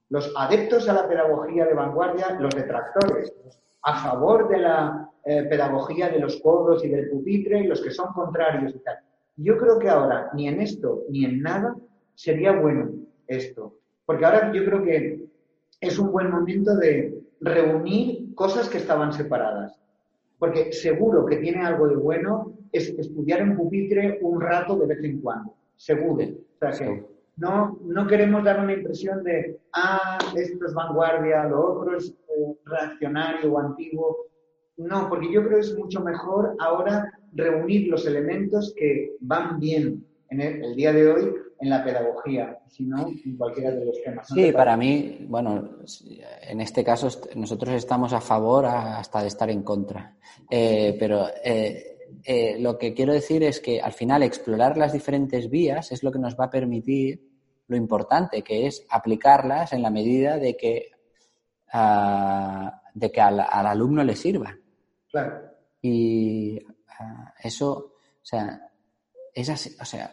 Los 0.09 0.33
adeptos 0.37 0.89
a 0.89 0.93
la 0.93 1.09
pedagogía 1.09 1.67
de 1.67 1.75
vanguardia, 1.75 2.39
los 2.39 2.55
detractores, 2.55 3.35
a 3.83 4.05
favor 4.05 4.49
de 4.49 4.59
la 4.59 5.11
eh, 5.25 5.49
pedagogía 5.51 6.09
de 6.09 6.21
los 6.21 6.41
codos 6.41 6.85
y 6.85 6.89
del 6.91 7.11
pupitre 7.11 7.59
y 7.59 7.67
los 7.67 7.83
que 7.83 7.91
son 7.91 8.13
contrarios 8.13 8.73
y 8.73 8.79
tal. 8.79 8.99
Yo 9.35 9.59
creo 9.59 9.81
que 9.81 9.89
ahora, 9.89 10.31
ni 10.33 10.47
en 10.47 10.61
esto 10.61 11.03
ni 11.11 11.25
en 11.25 11.43
nada, 11.43 11.75
sería 12.15 12.53
bueno 12.53 12.89
esto. 13.27 13.81
Porque 14.05 14.25
ahora 14.25 14.53
yo 14.53 14.65
creo 14.65 14.81
que 14.85 15.27
es 15.81 15.99
un 15.99 16.13
buen 16.13 16.31
momento 16.31 16.77
de 16.77 17.21
reunir 17.41 18.33
cosas 18.37 18.69
que 18.69 18.79
estaban 18.79 19.13
separadas. 19.13 19.77
Porque 20.39 20.73
seguro 20.73 21.25
que 21.25 21.37
tiene 21.37 21.65
algo 21.65 21.89
de 21.89 21.97
bueno 21.97 22.53
es 22.73 22.91
estudiar 22.91 23.41
en 23.41 23.57
pupitre 23.57 24.19
un 24.23 24.41
rato 24.41 24.77
de 24.77 24.87
vez 24.87 25.03
en 25.03 25.21
cuando. 25.21 25.55
Seguro. 25.77 26.25
O 26.25 26.73
sea 26.73 26.73
que 26.73 27.05
no, 27.37 27.79
no 27.85 28.07
queremos 28.07 28.45
dar 28.45 28.61
una 28.61 28.73
impresión 28.73 29.23
de, 29.23 29.59
ah, 29.75 30.19
esto 30.35 30.67
es 30.67 30.75
vanguardia, 30.75 31.45
lo 31.45 31.75
otro 31.75 31.97
es 31.97 32.11
eh, 32.11 32.57
reaccionario 32.65 33.53
o 33.53 33.59
antiguo. 33.59 34.17
No, 34.79 35.09
porque 35.09 35.33
yo 35.33 35.43
creo 35.45 35.59
que 35.59 35.67
es 35.67 35.77
mucho 35.77 36.01
mejor 36.03 36.55
ahora 36.59 37.13
reunir 37.33 37.89
los 37.89 38.07
elementos 38.07 38.75
que 38.77 39.17
van 39.21 39.59
bien 39.59 40.05
en 40.31 40.41
el 40.41 40.75
día 40.75 40.93
de 40.93 41.11
hoy 41.11 41.35
en 41.59 41.71
la 41.71 41.83
pedagogía, 41.83 42.59
sino 42.69 43.09
en 43.09 43.37
cualquiera 43.37 43.71
de 43.71 43.85
los 43.85 44.03
temas. 44.03 44.29
Sí, 44.29 44.53
para 44.53 44.77
mí, 44.77 45.27
bueno, 45.29 45.79
en 46.43 46.61
este 46.61 46.85
caso 46.85 47.09
nosotros 47.35 47.75
estamos 47.75 48.13
a 48.13 48.21
favor 48.21 48.67
hasta 48.67 49.23
de 49.23 49.29
estar 49.29 49.51
en 49.51 49.63
contra. 49.63 50.17
Eh, 50.51 50.97
pero 50.99 51.29
eh, 51.43 51.97
eh, 52.25 52.57
lo 52.59 52.79
que 52.79 52.93
quiero 52.95 53.13
decir 53.13 53.43
es 53.43 53.61
que 53.61 53.81
al 53.81 53.93
final 53.93 54.23
explorar 54.23 54.77
las 54.77 54.93
diferentes 54.93 55.49
vías 55.49 55.93
es 55.93 56.03
lo 56.03 56.13
que 56.13 56.19
nos 56.19 56.39
va 56.39 56.47
a 56.47 56.51
permitir 56.51 57.27
lo 57.69 57.77
importante, 57.77 58.43
que 58.43 58.67
es 58.67 58.87
aplicarlas 58.91 59.73
en 59.73 59.83
la 59.83 59.91
medida 59.91 60.39
de 60.39 60.57
que, 60.57 60.91
ah, 61.73 62.81
de 62.95 63.11
que 63.11 63.21
al, 63.21 63.41
alumno 63.41 64.05
le 64.05 64.15
sirva. 64.15 64.57
Claro. 65.11 65.51
Y 65.83 66.61
ah, 67.01 67.35
eso, 67.43 67.73
o 67.73 68.25
sea, 68.25 68.71
es 69.35 69.49
así, 69.49 69.77
o 69.81 69.85
sea, 69.85 70.11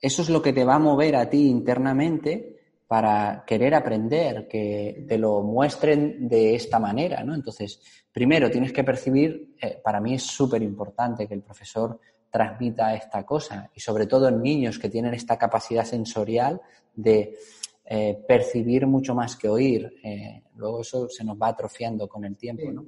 eso 0.00 0.22
es 0.22 0.28
lo 0.28 0.42
que 0.42 0.52
te 0.52 0.64
va 0.64 0.74
a 0.74 0.78
mover 0.78 1.16
a 1.16 1.28
ti 1.28 1.48
internamente 1.48 2.56
para 2.86 3.44
querer 3.46 3.74
aprender, 3.74 4.46
que 4.46 5.04
te 5.08 5.18
lo 5.18 5.42
muestren 5.42 6.28
de 6.28 6.54
esta 6.54 6.78
manera, 6.78 7.24
¿no? 7.24 7.34
Entonces, 7.34 7.80
primero 8.12 8.50
tienes 8.50 8.72
que 8.72 8.84
percibir, 8.84 9.56
eh, 9.60 9.80
para 9.82 10.00
mí 10.00 10.14
es 10.14 10.22
súper 10.22 10.62
importante 10.62 11.26
que 11.26 11.34
el 11.34 11.42
profesor 11.42 11.98
transmita 12.30 12.94
esta 12.94 13.24
cosa 13.24 13.70
y 13.74 13.80
sobre 13.80 14.06
todo 14.06 14.28
en 14.28 14.42
niños 14.42 14.78
que 14.78 14.88
tienen 14.88 15.14
esta 15.14 15.36
capacidad 15.36 15.84
sensorial 15.84 16.60
de 16.94 17.36
eh, 17.84 18.18
percibir 18.26 18.86
mucho 18.86 19.14
más 19.14 19.36
que 19.36 19.48
oír. 19.48 19.92
Eh, 20.02 20.42
luego 20.56 20.82
eso 20.82 21.08
se 21.08 21.24
nos 21.24 21.36
va 21.40 21.48
atrofiando 21.48 22.08
con 22.08 22.24
el 22.24 22.36
tiempo, 22.36 22.70
¿no? 22.70 22.86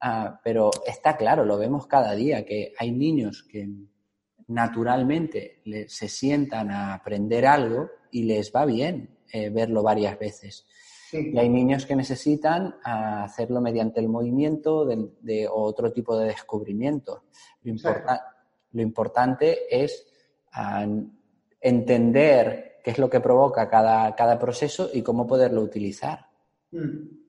Ah, 0.00 0.40
pero 0.42 0.70
está 0.86 1.16
claro, 1.16 1.44
lo 1.44 1.58
vemos 1.58 1.86
cada 1.86 2.14
día, 2.14 2.44
que 2.44 2.72
hay 2.78 2.90
niños 2.90 3.42
que 3.42 3.68
naturalmente 4.50 5.62
se 5.86 6.08
sientan 6.08 6.70
a 6.70 6.94
aprender 6.94 7.46
algo 7.46 7.88
y 8.10 8.24
les 8.24 8.52
va 8.54 8.64
bien 8.64 9.08
eh, 9.32 9.48
verlo 9.50 9.82
varias 9.82 10.18
veces. 10.18 10.66
Y 11.12 11.36
hay 11.38 11.48
niños 11.48 11.86
que 11.86 11.96
necesitan 11.96 12.76
hacerlo 12.84 13.60
mediante 13.60 13.98
el 13.98 14.08
movimiento 14.08 14.84
de, 14.86 15.48
otro 15.50 15.92
tipo 15.92 16.16
de 16.16 16.26
descubrimiento. 16.26 17.24
Lo, 17.62 18.82
importante 18.82 19.58
es 19.68 20.06
entender 21.60 22.78
qué 22.84 22.90
es 22.92 22.98
lo 22.98 23.10
que 23.10 23.18
provoca 23.18 23.68
cada, 23.68 24.14
cada, 24.14 24.38
proceso 24.38 24.88
y 24.92 25.02
cómo 25.02 25.26
poderlo 25.26 25.62
utilizar. 25.62 26.26
Mm. 26.70 27.20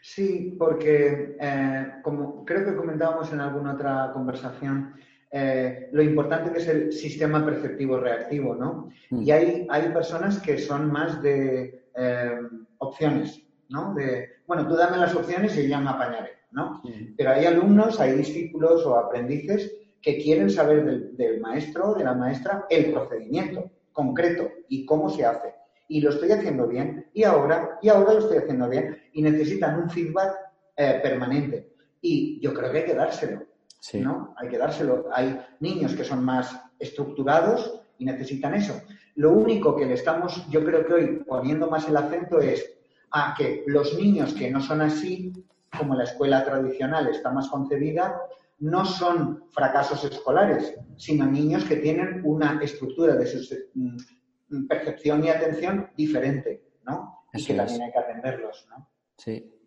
Sí, 0.00 0.56
porque 0.58 1.36
eh, 1.38 1.92
como 2.02 2.44
creo 2.44 2.64
que 2.64 2.76
comentábamos 2.76 3.30
en 3.32 3.40
alguna 3.40 3.74
otra 3.74 4.10
conversación, 4.14 4.94
eh, 5.30 5.88
lo 5.92 6.02
importante 6.02 6.50
que 6.52 6.58
es 6.58 6.68
el 6.68 6.92
sistema 6.92 7.44
perceptivo 7.44 7.98
reactivo, 7.98 8.54
¿no? 8.54 8.90
Mm. 9.10 9.22
Y 9.22 9.30
hay, 9.30 9.66
hay 9.68 9.88
personas 9.90 10.40
que 10.40 10.58
son 10.58 10.90
más 10.90 11.22
de 11.22 11.88
eh, 11.94 12.38
opciones, 12.78 13.42
¿no? 13.68 13.94
De, 13.94 14.28
bueno, 14.46 14.66
tú 14.66 14.74
dame 14.76 14.96
las 14.96 15.14
opciones 15.14 15.56
y 15.58 15.68
ya 15.68 15.80
me 15.80 15.90
apañaré, 15.90 16.30
¿no? 16.52 16.82
Pero 17.16 17.30
hay 17.30 17.44
alumnos, 17.44 18.00
hay 18.00 18.12
discípulos 18.12 18.86
o 18.86 18.96
aprendices 18.96 19.72
que 20.00 20.18
quieren 20.18 20.48
saber 20.48 20.84
del, 20.84 21.16
del 21.16 21.40
maestro, 21.40 21.94
de 21.94 22.04
la 22.04 22.14
maestra, 22.14 22.66
el 22.70 22.92
procedimiento 22.92 23.70
concreto 23.92 24.48
y 24.68 24.86
cómo 24.86 25.10
se 25.10 25.26
hace. 25.26 25.54
Y 25.88 26.00
lo 26.00 26.10
estoy 26.10 26.30
haciendo 26.30 26.68
bien, 26.68 27.06
y 27.12 27.24
ahora, 27.24 27.78
y 27.82 27.88
ahora 27.88 28.12
lo 28.12 28.18
estoy 28.20 28.38
haciendo 28.38 28.68
bien, 28.68 28.96
y 29.12 29.22
necesitan 29.22 29.82
un 29.82 29.90
feedback 29.90 30.32
eh, 30.76 31.00
permanente. 31.02 31.72
Y 32.00 32.40
yo 32.40 32.54
creo 32.54 32.70
que 32.70 32.78
hay 32.78 32.84
que 32.84 32.94
dárselo. 32.94 33.47
¿No? 33.94 34.34
Hay 34.36 34.48
que 34.48 34.58
dárselo. 34.58 35.06
Hay 35.12 35.40
niños 35.60 35.94
que 35.94 36.04
son 36.04 36.24
más 36.24 36.60
estructurados 36.78 37.82
y 37.98 38.04
necesitan 38.04 38.54
eso. 38.54 38.80
Lo 39.16 39.32
único 39.32 39.76
que 39.76 39.86
le 39.86 39.94
estamos, 39.94 40.48
yo 40.48 40.64
creo 40.64 40.86
que 40.86 40.94
hoy 40.94 41.24
poniendo 41.26 41.68
más 41.68 41.88
el 41.88 41.96
acento 41.96 42.40
es 42.40 42.78
a 43.10 43.34
que 43.36 43.64
los 43.66 43.94
niños 43.98 44.34
que 44.34 44.50
no 44.50 44.60
son 44.60 44.82
así, 44.82 45.32
como 45.76 45.94
la 45.94 46.04
escuela 46.04 46.44
tradicional 46.44 47.08
está 47.08 47.30
más 47.30 47.48
concebida, 47.48 48.20
no 48.60 48.84
son 48.84 49.44
fracasos 49.50 50.04
escolares, 50.04 50.74
sino 50.96 51.26
niños 51.26 51.64
que 51.64 51.76
tienen 51.76 52.22
una 52.24 52.60
estructura 52.62 53.14
de 53.14 53.26
su 53.26 53.54
mm, 53.74 54.66
percepción 54.66 55.24
y 55.24 55.28
atención 55.28 55.90
diferente, 55.96 56.62
¿no? 56.84 57.18
y 57.32 57.44
que 57.44 57.54
también 57.54 57.82
hay 57.82 57.92
que 57.92 57.98
atenderlos, 57.98 58.66
¿no? 58.70 58.88
Sí. 59.16 59.57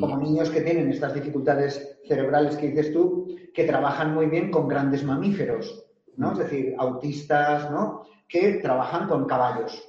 Como 0.00 0.16
niños 0.16 0.50
que 0.50 0.62
tienen 0.62 0.90
estas 0.90 1.14
dificultades 1.14 2.00
cerebrales 2.04 2.56
que 2.56 2.70
dices 2.70 2.92
tú, 2.92 3.28
que 3.54 3.64
trabajan 3.64 4.12
muy 4.12 4.26
bien 4.26 4.50
con 4.50 4.66
grandes 4.66 5.04
mamíferos, 5.04 5.84
¿no? 6.16 6.32
Es 6.32 6.38
decir, 6.38 6.74
autistas, 6.76 7.70
¿no? 7.70 8.02
Que 8.28 8.54
trabajan 8.54 9.06
con 9.06 9.26
caballos, 9.26 9.80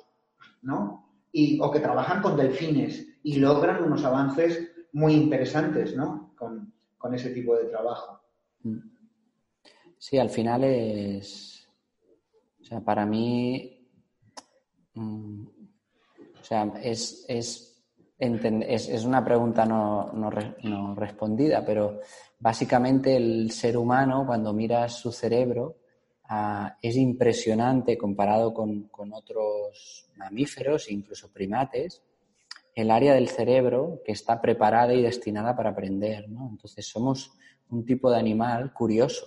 ¿no? 0.62 1.10
Y, 1.32 1.60
o 1.60 1.72
que 1.72 1.80
trabajan 1.80 2.22
con 2.22 2.38
delfines 2.38 3.08
y 3.24 3.38
logran 3.38 3.84
unos 3.84 4.06
avances 4.06 4.72
muy 4.94 5.14
interesantes, 5.14 5.96
¿no? 5.96 6.36
Con, 6.38 6.72
ese 7.14 7.32
tipo 7.32 7.56
de 7.56 7.66
trabajo. 7.66 8.22
Mm. 8.62 8.78
Sí, 9.98 10.20
al 10.20 10.30
final 10.30 10.64
es, 10.64 11.68
o 12.62 12.64
sea, 12.64 12.80
para 12.82 13.08
mí, 13.08 13.84
mm, 14.94 15.44
o 16.40 16.44
sea, 16.44 16.72
es, 16.84 17.26
es 17.28 17.71
es, 18.22 19.04
una 19.04 19.26
pregunta 19.26 19.66
no, 19.66 20.30
respondida, 20.96 21.66
pero 21.66 22.02
básicamente 22.40 23.16
el 23.16 23.50
ser 23.50 23.76
humano, 23.78 24.26
cuando 24.28 24.54
miras 24.54 24.94
su 24.94 25.12
cerebro, 25.12 25.78
ah, 26.30 26.78
es 26.80 26.98
impresionante 26.98 27.98
comparado 27.98 28.54
con, 28.54 28.92
otros 29.12 30.08
mamíferos, 30.18 30.92
incluso 30.92 31.34
primates, 31.34 32.04
el 32.76 32.92
área 32.92 33.16
del 33.16 33.28
cerebro 33.28 34.02
que 34.06 34.12
está 34.12 34.40
preparada 34.40 34.94
y 34.94 35.02
destinada 35.02 35.56
para 35.56 35.72
aprender. 35.72 36.26
Entonces 36.26 36.88
somos 36.88 37.32
un 37.72 37.86
tipo 37.86 38.12
de 38.12 38.20
animal 38.20 38.72
curioso 38.72 39.26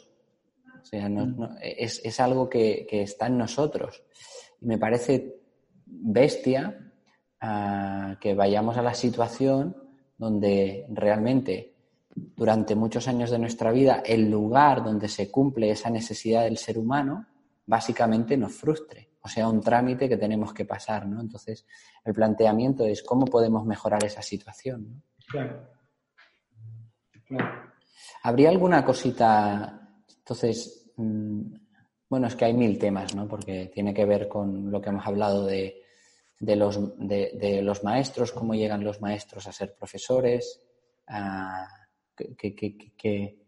O 0.81 0.85
sea, 0.85 1.09
no, 1.09 1.57
es, 1.61 2.01
es, 2.05 2.21
algo 2.21 2.49
que, 2.49 2.87
que, 2.89 3.03
está 3.03 3.27
en 3.27 3.39
nosotros. 3.39 4.05
Y 4.61 4.67
me 4.67 4.79
parece 4.79 5.35
bestia 5.85 6.84
que 8.21 8.35
vayamos 8.35 8.77
a 8.77 8.83
la 8.83 8.95
situación 8.95 9.77
donde 10.17 10.87
realmente 10.91 11.75
durante 12.15 12.75
muchos 12.75 13.09
años 13.09 13.31
de 13.31 13.39
nuestra 13.39 13.73
vida 13.73 14.03
el 14.05 14.31
lugar 14.31 14.85
donde 14.85 15.09
se 15.09 15.31
cumple 15.31 15.71
esa 15.71 15.91
necesidad 15.91 16.45
del 16.45 16.59
ser 16.59 16.79
humano 16.79 17.27
básicamente 17.67 18.37
nos 18.37 18.53
frustre, 18.53 19.11
o 19.23 19.29
sea, 19.29 19.49
un 19.49 19.61
trámite 19.61 20.09
que 20.09 20.19
tenemos 20.19 20.53
que 20.53 20.67
pasar, 20.67 21.07
¿no? 21.07 21.21
Entonces, 21.21 21.67
el 22.05 22.13
planteamiento 22.13 22.85
es 22.85 23.03
cómo 23.03 23.25
podemos 23.25 23.65
mejorar 23.65 24.05
esa 24.05 24.21
situación, 24.21 24.87
¿no? 24.87 25.03
Claro. 25.27 25.67
¿Habría 28.23 28.51
alguna 28.51 28.85
cosita, 28.85 29.91
entonces, 30.19 30.93
mm, 30.97 31.55
bueno, 32.11 32.27
es 32.27 32.37
que 32.37 32.45
hay 32.45 32.53
mil 32.53 32.79
temas, 32.79 33.15
¿no? 33.15 33.27
Porque 33.27 33.71
tiene 33.73 33.95
que 33.95 34.05
ver 34.05 34.29
con 34.29 34.71
lo 34.71 34.81
que 34.81 34.91
hemos 34.91 35.07
hablado 35.07 35.47
de, 35.47 35.84
de, 36.41 36.57
los, 36.57 36.79
de, 36.99 37.61
los, 37.63 37.85
maestros, 37.85 38.33
cómo 38.33 38.55
llegan 38.55 38.85
los 38.85 39.01
maestros 39.01 39.47
a 39.47 39.53
ser 39.53 39.75
profesores, 39.75 40.61
qué, 42.17 43.39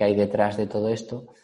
hay 0.00 0.14
detrás 0.14 0.56
de 0.56 0.66
todo 0.66 0.88
esto. 0.88 1.34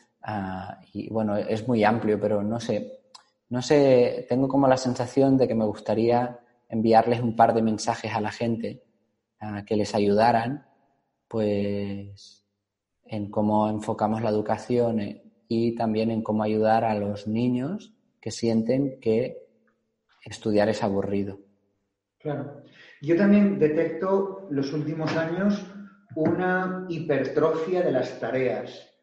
Y 0.92 1.08
bueno, 1.10 1.36
es 1.36 1.66
muy 1.68 1.84
amplio, 1.84 2.20
pero 2.20 2.42
no 2.42 2.58
sé, 2.60 3.00
no 3.48 3.62
sé, 3.62 4.26
tengo 4.28 4.48
como 4.48 4.66
la 4.66 4.76
sensación 4.76 5.36
de 5.36 5.46
que 5.46 5.54
me 5.54 5.64
gustaría 5.64 6.40
enviarles 6.68 7.20
un 7.20 7.36
par 7.36 7.54
de 7.54 7.62
mensajes 7.62 8.12
a 8.12 8.20
la 8.20 8.32
gente 8.32 8.82
que 9.66 9.76
les 9.76 9.94
ayudaran, 9.94 10.66
pues, 11.28 12.46
en 13.08 13.30
cómo 13.30 13.68
enfocamos 13.68 14.22
la 14.22 14.30
educación 14.30 15.00
eh, 15.00 15.22
y 15.48 15.74
también 15.74 16.10
en 16.10 16.22
cómo 16.22 16.42
ayudar 16.42 16.84
a 16.84 16.94
los 16.94 17.26
niños 17.26 17.94
que 18.20 18.30
sienten 18.30 18.98
que 19.00 19.45
estudiar 20.30 20.68
es 20.68 20.82
aburrido. 20.82 21.40
Claro. 22.18 22.62
Yo 23.00 23.16
también 23.16 23.58
detecto 23.58 24.46
los 24.50 24.72
últimos 24.72 25.16
años 25.16 25.64
una 26.14 26.86
hipertrofia 26.88 27.82
de 27.82 27.92
las 27.92 28.18
tareas 28.18 28.96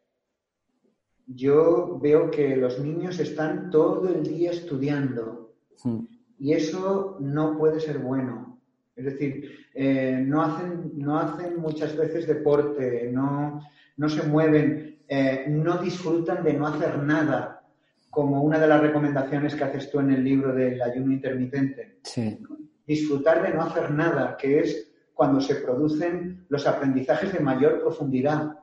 yo 1.26 1.98
veo 2.00 2.30
que 2.30 2.56
los 2.56 2.78
niños 2.78 3.18
están 3.18 3.70
todo 3.70 4.08
el 4.08 4.22
día 4.24 4.50
estudiando 4.50 5.54
y 6.38 6.52
eso 6.52 7.16
no 7.20 7.56
puede 7.56 7.80
ser 7.80 7.98
bueno. 7.98 8.60
Es 8.94 9.06
decir, 9.06 9.68
eh, 9.74 10.22
no, 10.24 10.42
hacen, 10.42 10.92
no 10.94 11.18
hacen 11.18 11.56
muchas 11.56 11.96
veces 11.96 12.26
deporte, 12.26 13.10
no, 13.12 13.60
no 13.96 14.08
se 14.08 14.26
mueven, 14.26 15.00
eh, 15.08 15.46
no 15.48 15.78
disfrutan 15.78 16.44
de 16.44 16.52
no 16.52 16.66
hacer 16.66 17.02
nada, 17.02 17.53
como 18.14 18.42
una 18.42 18.58
de 18.58 18.68
las 18.68 18.80
recomendaciones 18.80 19.54
que 19.54 19.64
haces 19.64 19.90
tú 19.90 20.00
en 20.00 20.12
el 20.12 20.22
libro 20.22 20.54
del 20.54 20.80
ayuno 20.80 21.12
intermitente. 21.12 21.98
Disfrutar 22.86 23.42
de 23.42 23.52
no 23.52 23.62
hacer 23.62 23.90
nada, 23.90 24.36
que 24.36 24.60
es 24.60 24.92
cuando 25.12 25.40
se 25.40 25.56
producen 25.56 26.46
los 26.48 26.66
aprendizajes 26.66 27.32
de 27.32 27.40
mayor 27.40 27.80
profundidad. 27.80 28.58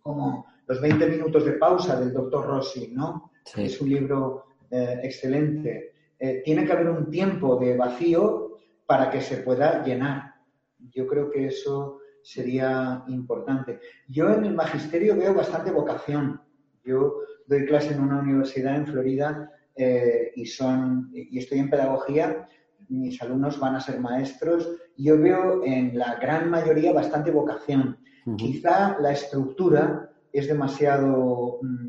Como 0.00 0.46
los 0.66 0.80
20 0.80 1.06
minutos 1.06 1.44
de 1.44 1.52
pausa 1.52 1.98
del 1.98 2.12
doctor 2.12 2.46
Rossi, 2.46 2.92
¿no? 2.92 3.30
Es 3.56 3.80
un 3.80 3.88
libro 3.88 4.44
eh, 4.70 5.00
excelente. 5.02 5.92
Eh, 6.18 6.42
tiene 6.44 6.64
que 6.64 6.72
haber 6.72 6.88
un 6.88 7.10
tiempo 7.10 7.56
de 7.56 7.76
vacío 7.76 8.56
para 8.86 9.10
que 9.10 9.20
se 9.20 9.38
pueda 9.38 9.84
llenar. 9.84 10.34
Yo 10.78 11.06
creo 11.06 11.30
que 11.30 11.46
eso 11.46 12.00
sería 12.22 13.04
importante. 13.08 13.80
Yo 14.08 14.30
en 14.30 14.44
el 14.44 14.54
magisterio 14.54 15.16
veo 15.16 15.34
bastante 15.34 15.70
vocación. 15.70 16.40
Yo 16.84 17.20
doy 17.48 17.64
clase 17.64 17.94
en 17.94 18.00
una 18.00 18.20
universidad 18.20 18.76
en 18.76 18.86
Florida 18.86 19.50
eh, 19.74 20.32
y, 20.36 20.46
son, 20.46 21.10
y 21.12 21.38
estoy 21.38 21.58
en 21.58 21.70
pedagogía. 21.70 22.46
Mis 22.88 23.20
alumnos 23.22 23.58
van 23.58 23.76
a 23.76 23.80
ser 23.80 23.98
maestros. 24.00 24.68
Yo 24.96 25.18
veo 25.18 25.64
en 25.64 25.98
la 25.98 26.16
gran 26.16 26.50
mayoría 26.50 26.92
bastante 26.92 27.30
vocación. 27.30 27.98
Quizá 28.36 28.98
la 29.00 29.12
estructura 29.12 30.10
es 30.30 30.46
demasiado 30.46 31.60
mm, 31.62 31.88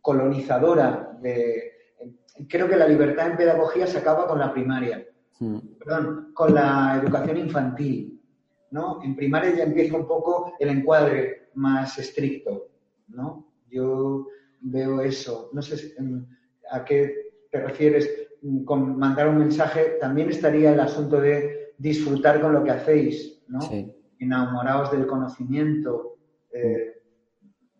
colonizadora. 0.00 1.16
De, 1.22 1.72
creo 2.48 2.68
que 2.68 2.76
la 2.76 2.88
libertad 2.88 3.30
en 3.30 3.36
pedagogía 3.36 3.86
se 3.86 3.98
acaba 3.98 4.26
con 4.26 4.40
la 4.40 4.52
primaria, 4.52 5.06
perdón, 5.78 6.32
con 6.34 6.52
la 6.52 7.00
educación 7.00 7.36
infantil. 7.36 8.20
¿no? 8.72 9.00
En 9.04 9.14
primaria 9.14 9.54
ya 9.54 9.62
empieza 9.62 9.96
un 9.96 10.06
poco 10.06 10.54
el 10.58 10.68
encuadre 10.70 11.50
más 11.54 11.96
estricto. 11.98 12.70
¿no? 13.08 13.52
Yo 13.70 14.26
veo 14.60 15.00
eso. 15.00 15.50
No 15.52 15.62
sé 15.62 15.94
mm, 16.00 16.18
a 16.70 16.84
qué 16.84 17.46
te 17.50 17.60
refieres 17.60 18.10
mm, 18.42 18.64
con 18.64 18.98
mandar 18.98 19.28
un 19.28 19.38
mensaje. 19.38 19.96
También 20.00 20.30
estaría 20.30 20.72
el 20.72 20.80
asunto 20.80 21.20
de 21.20 21.74
disfrutar 21.78 22.40
con 22.40 22.52
lo 22.52 22.62
que 22.64 22.70
hacéis, 22.70 23.42
¿no? 23.48 23.60
Enamorados 24.18 24.90
del 24.90 25.06
conocimiento. 25.06 26.16
Eh, 26.52 26.94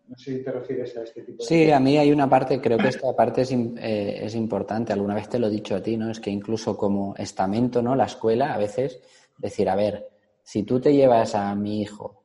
no 0.07 0.17
sé 0.17 0.37
si 0.37 0.43
te 0.43 0.51
refieres 0.51 0.97
a 0.97 1.03
este 1.03 1.21
tipo 1.21 1.43
de 1.43 1.47
Sí, 1.47 1.69
a 1.71 1.79
mí 1.79 1.97
hay 1.97 2.11
una 2.11 2.27
parte, 2.27 2.59
creo 2.59 2.79
que 2.79 2.87
esta 2.87 3.15
parte 3.15 3.41
es, 3.41 3.51
eh, 3.51 4.25
es, 4.25 4.33
importante, 4.33 4.91
alguna 4.91 5.13
vez 5.13 5.29
te 5.29 5.37
lo 5.37 5.47
he 5.47 5.51
dicho 5.51 5.75
a 5.75 5.83
ti, 5.83 5.97
¿no? 5.97 6.09
Es 6.09 6.19
que 6.19 6.31
incluso 6.31 6.75
como 6.75 7.15
estamento, 7.15 7.81
¿no? 7.83 7.95
La 7.95 8.05
escuela, 8.05 8.53
a 8.53 8.57
veces, 8.57 9.01
decir, 9.37 9.69
a 9.69 9.75
ver, 9.75 10.09
si 10.41 10.63
tú 10.63 10.79
te 10.79 10.93
llevas 10.93 11.35
a 11.35 11.53
mi 11.53 11.81
hijo 11.81 12.23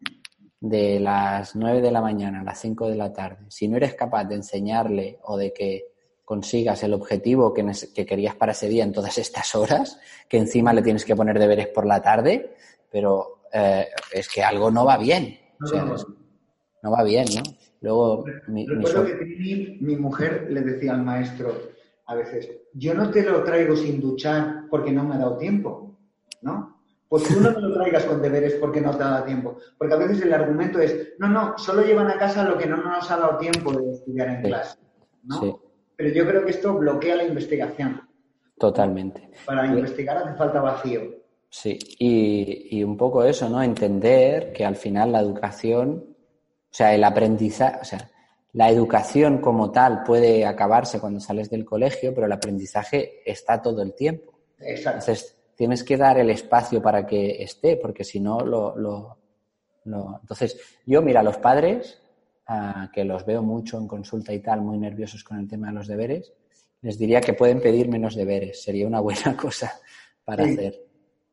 de 0.65 0.99
las 0.99 1.55
9 1.55 1.83
de 1.83 1.91
la 1.91 2.01
mañana 2.01 2.41
a 2.41 2.45
las 2.45 2.59
5 2.59 2.89
de 2.89 2.97
la 2.97 3.13
tarde, 3.13 3.45
si 3.49 3.69
no 3.69 3.77
eres 3.77 3.95
capaz 3.95 4.25
de 4.25 4.37
enseñarle 4.37 5.19
o 5.25 5.37
de 5.37 5.53
que 5.53 5.89
consigas 6.25 6.83
el 6.83 6.95
objetivo 6.95 7.53
que, 7.53 7.71
que 7.95 8.07
querías 8.07 8.35
para 8.35 8.53
ese 8.53 8.69
día 8.69 8.83
en 8.83 8.93
todas 8.93 9.19
estas 9.19 9.55
horas, 9.55 10.01
que 10.27 10.39
encima 10.39 10.73
le 10.73 10.81
tienes 10.81 11.05
que 11.05 11.15
poner 11.15 11.39
deberes 11.39 11.69
por 11.69 11.85
la 11.85 12.01
tarde, 12.01 12.55
pero 12.91 13.43
eh, 13.53 13.89
es 14.11 14.27
que 14.31 14.43
algo 14.43 14.71
no 14.71 14.87
va 14.87 14.97
bien. 14.97 15.39
no 16.83 16.91
va 16.91 17.03
bien, 17.03 17.27
¿no? 17.35 17.43
Luego, 17.83 18.25
mi, 18.49 18.67
Recuerdo 18.67 19.05
que 19.05 19.77
mi, 19.81 19.97
mujer 19.97 20.47
le 20.49 20.63
decía 20.63 20.95
al 20.95 21.03
maestro 21.03 21.55
a 22.07 22.15
veces, 22.15 22.49
yo 22.73 22.95
no 22.95 23.11
te 23.11 23.23
lo 23.23 23.45
traigo 23.45 23.77
sin 23.77 24.01
duchar 24.01 24.65
porque 24.71 24.93
no 24.93 25.05
me 25.05 25.17
ha 25.17 25.19
dado 25.19 25.37
tiempo, 25.37 25.99
¿no? 26.41 26.74
Pues 27.09 27.25
tú 27.25 27.41
no 27.41 27.51
me 27.51 27.61
lo 27.61 27.75
traigas 27.75 28.05
con 28.05 28.21
deberes 28.21 28.55
porque 28.55 28.81
no 28.81 28.97
te 28.97 29.03
ha 29.03 29.09
dado 29.09 29.25
tiempo. 29.25 29.59
Porque 29.79 29.95
a 29.95 29.99
veces 29.99 30.23
el 30.23 30.33
argumento 30.33 30.81
es, 30.81 31.15
no, 31.19 31.29
no, 31.29 31.57
solo 31.59 31.83
llevan 31.83 32.11
a 32.11 32.19
casa 32.19 32.45
lo 32.45 32.59
que 32.59 32.67
no 32.67 32.77
nos 32.77 33.11
ha 33.11 33.17
dado 33.17 33.39
tiempo 33.39 33.73
de 33.73 33.93
estudiar 33.93 34.29
en 34.29 34.43
clase, 34.43 34.79
¿no? 35.25 35.61
Pero 35.97 36.11
yo 36.11 36.27
creo 36.27 36.45
que 36.45 36.51
esto 36.51 36.75
bloquea 36.75 37.17
la 37.17 37.25
investigación. 37.25 38.01
Totalmente. 38.59 39.31
Para 39.45 39.67
investigar 39.67 40.17
hace 40.17 40.37
falta 40.37 40.61
vacío. 40.61 41.03
Sí, 41.49 41.79
y, 41.99 42.79
y 42.79 42.83
un 42.83 42.97
poco 42.97 43.23
eso, 43.23 43.49
¿no? 43.49 43.63
Entender 43.63 44.53
que 44.53 44.65
al 44.65 44.75
final 44.75 45.13
la 45.13 45.21
educación 45.21 46.15
o 46.75 46.77
sea, 46.77 46.93
el 46.93 47.05
aprendizaje, 47.05 47.79
o 47.81 47.85
sea, 47.85 48.11
la 48.53 48.69
educación 48.69 49.39
como 49.39 49.71
tal 49.71 50.03
puede 50.03 50.45
acabarse 50.45 50.99
cuando 50.99 51.21
sales 51.21 51.49
del 51.49 51.65
colegio, 51.65 52.13
pero 52.13 52.27
el 52.27 52.33
aprendizaje 52.33 53.23
está 53.25 53.63
todo 53.63 53.81
el 53.81 53.95
tiempo. 53.95 54.41
Exacto. 54.59 54.99
Entonces, 54.99 55.37
tienes 55.57 55.85
que 55.85 55.97
dar 55.97 56.19
el 56.19 56.31
espacio 56.31 56.83
para 56.83 57.07
que 57.07 57.43
esté, 57.43 57.77
porque 57.77 58.05
si 58.05 58.21
no, 58.21 58.41
lo, 58.41 58.77
lo, 58.77 59.19
Entonces, 60.21 60.59
yo, 60.87 61.03
mira, 61.03 61.23
los 61.23 61.39
padres, 61.39 62.01
ah, 62.47 62.91
que 62.93 63.05
los 63.05 63.25
veo 63.25 63.43
mucho 63.43 63.79
en 63.79 63.87
consulta 63.87 64.33
y 64.33 64.41
tal, 64.41 64.61
muy 64.61 64.79
nerviosos 64.79 65.25
con 65.25 65.39
el 65.39 65.49
tema 65.49 65.69
de 65.69 65.75
los 65.75 65.87
deberes, 65.87 66.33
les 66.83 66.99
diría 66.99 67.21
que 67.21 67.33
pueden 67.33 67.61
pedir 67.61 67.89
menos 67.89 68.15
deberes. 68.15 68.63
Sería 68.63 68.87
una 68.87 69.01
buena 69.01 69.37
cosa 69.41 69.73
para 70.25 70.45
hacer, 70.45 70.81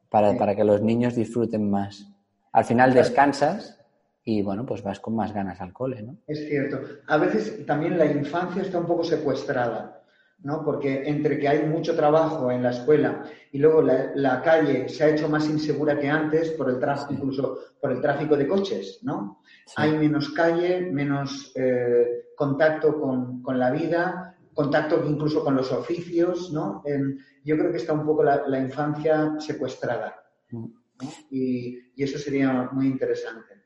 para, 0.09 0.35
para 0.37 0.55
que 0.55 0.63
los 0.63 0.81
niños 0.81 1.15
disfruten 1.15 1.69
más. 1.69 2.07
Al 2.51 2.65
final 2.65 2.93
descansas 2.93 3.77
y 4.23 4.41
bueno, 4.41 4.65
pues 4.65 4.83
vas 4.83 4.99
con 4.99 5.15
más 5.15 5.33
ganas 5.33 5.59
al 5.61 5.73
cole, 5.73 6.01
¿no? 6.01 6.17
Es 6.27 6.47
cierto. 6.47 6.79
A 7.07 7.17
veces 7.17 7.65
también 7.65 7.97
la 7.97 8.05
infancia 8.05 8.61
está 8.61 8.79
un 8.79 8.85
poco 8.85 9.03
secuestrada, 9.03 10.00
¿no? 10.43 10.63
Porque 10.63 11.03
entre 11.05 11.39
que 11.39 11.47
hay 11.47 11.67
mucho 11.67 11.95
trabajo 11.95 12.51
en 12.51 12.63
la 12.63 12.71
escuela 12.71 13.23
y 13.51 13.59
luego 13.59 13.81
la, 13.81 14.41
calle 14.41 14.89
se 14.89 15.03
ha 15.03 15.09
hecho 15.09 15.29
más 15.29 15.47
insegura 15.47 15.99
que 15.99 16.09
antes 16.09 16.51
por 16.51 16.69
el 16.69 16.79
tráfico, 16.79 17.13
incluso 17.13 17.59
por 17.79 17.91
el 17.91 18.01
tráfico 18.01 18.35
de 18.35 18.47
coches, 18.47 18.99
¿no? 19.03 19.41
Hay 19.75 19.97
menos 19.97 20.29
calle, 20.29 20.81
menos 20.81 21.51
eh, 21.55 22.25
contacto 22.35 22.99
con, 22.99 23.59
la 23.59 23.71
vida, 23.71 24.35
contacto 24.53 25.03
incluso 25.07 25.43
con 25.43 25.55
los 25.55 25.71
oficios, 25.71 26.51
¿no? 26.51 26.83
yo 27.43 27.57
creo 27.57 27.71
que 27.71 27.77
está 27.77 27.93
un 27.93 28.05
poco 28.05 28.23
la, 28.23 28.59
infancia 28.59 29.35
secuestrada. 29.39 30.15
Mm. 30.49 30.65
y 31.29 32.03
eso 32.03 32.17
sería 32.17 32.69
muy 32.71 32.87
interesante. 32.87 33.61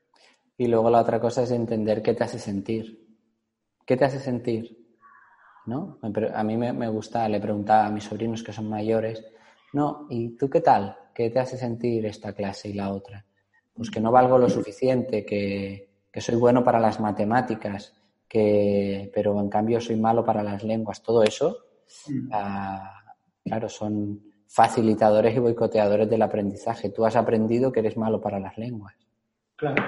Y 0.58 0.68
luego 0.68 0.88
la 0.90 1.00
otra 1.00 1.20
cosa 1.20 1.42
es 1.42 1.50
entender 1.50 2.02
qué 2.02 2.14
te 2.14 2.24
hace 2.24 2.38
sentir. 2.38 3.06
¿Qué 3.84 3.96
te 3.96 4.04
hace 4.04 4.18
sentir? 4.18 4.85
¿No? 5.66 5.98
A 6.34 6.42
mí 6.44 6.56
me, 6.56 6.88
gusta, 6.88 7.28
le 7.28 7.40
preguntaba 7.40 7.86
a 7.86 7.90
mis 7.90 8.04
sobrinos 8.04 8.42
que 8.42 8.52
son 8.52 8.68
mayores, 8.68 9.24
no, 9.72 10.06
¿y 10.08 10.36
tú 10.36 10.48
qué 10.48 10.60
tal? 10.60 10.96
¿Qué 11.12 11.30
te 11.30 11.40
hace 11.40 11.58
sentir 11.58 12.06
esta 12.06 12.32
clase 12.32 12.68
y 12.68 12.74
la 12.74 12.92
otra? 12.92 13.24
Pues 13.74 13.90
que 13.90 14.00
no 14.00 14.12
valgo 14.12 14.38
lo 14.38 14.48
suficiente, 14.48 15.24
que, 15.24 15.88
soy 16.18 16.36
bueno 16.36 16.64
para 16.64 16.80
las 16.80 17.00
matemáticas, 17.00 17.92
que, 18.28 19.10
pero 19.12 19.38
en 19.40 19.48
cambio 19.48 19.80
soy 19.80 19.96
malo 19.96 20.24
para 20.24 20.42
las 20.42 20.62
lenguas. 20.62 21.02
Todo 21.02 21.22
eso, 21.22 21.66
Mm. 22.08 22.28
ah, 22.32 23.02
claro, 23.44 23.68
son 23.68 24.20
facilitadores 24.48 25.34
y 25.36 25.38
boicoteadores 25.38 26.08
del 26.08 26.22
aprendizaje. 26.22 26.90
Tú 26.90 27.04
has 27.04 27.16
aprendido 27.16 27.72
que 27.72 27.80
eres 27.80 27.96
malo 27.96 28.20
para 28.20 28.38
las 28.38 28.56
lenguas. 28.58 28.94
Claro. 29.56 29.82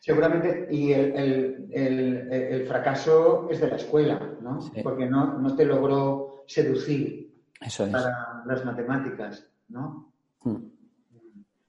Seguramente, 0.00 0.66
y 0.70 0.92
el, 0.92 1.12
el- 1.14 1.68
el- 1.72 2.32
el 2.32 2.66
fracaso 2.66 3.46
es 3.50 3.60
de 3.60 3.68
la 3.68 3.76
escuela, 3.76 4.34
¿no? 4.40 4.60
Sí. 4.62 4.80
Porque 4.82 5.06
no, 5.06 5.38
no 5.38 5.54
te 5.54 5.64
logró 5.66 6.42
seducir 6.46 7.30
Eso 7.60 7.84
es. 7.84 7.90
para 7.92 8.42
las 8.46 8.64
matemáticas, 8.64 9.46
¿no? 9.68 10.10
Mm. 10.42 10.56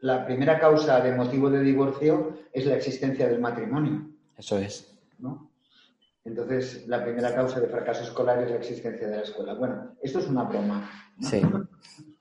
la 0.00 0.24
primera 0.26 0.58
causa 0.60 1.00
de 1.00 1.12
motivo 1.14 1.50
de 1.50 1.60
divorcio 1.62 2.34
es 2.52 2.66
la 2.66 2.76
existencia 2.76 3.26
del 3.28 3.40
matrimonio, 3.40 4.10
Eso 4.36 4.58
es. 4.58 4.94
¿no? 5.18 5.50
Entonces, 6.24 6.86
la 6.88 7.02
primera 7.04 7.34
causa 7.34 7.58
de 7.60 7.68
fracaso 7.68 8.02
escolar 8.04 8.42
es 8.42 8.50
la 8.50 8.56
existencia 8.56 9.08
de 9.08 9.16
la 9.16 9.22
escuela. 9.22 9.54
Bueno, 9.54 9.96
esto 10.02 10.18
es 10.20 10.28
una 10.28 10.44
broma, 10.44 10.88
Sí. 11.20 11.40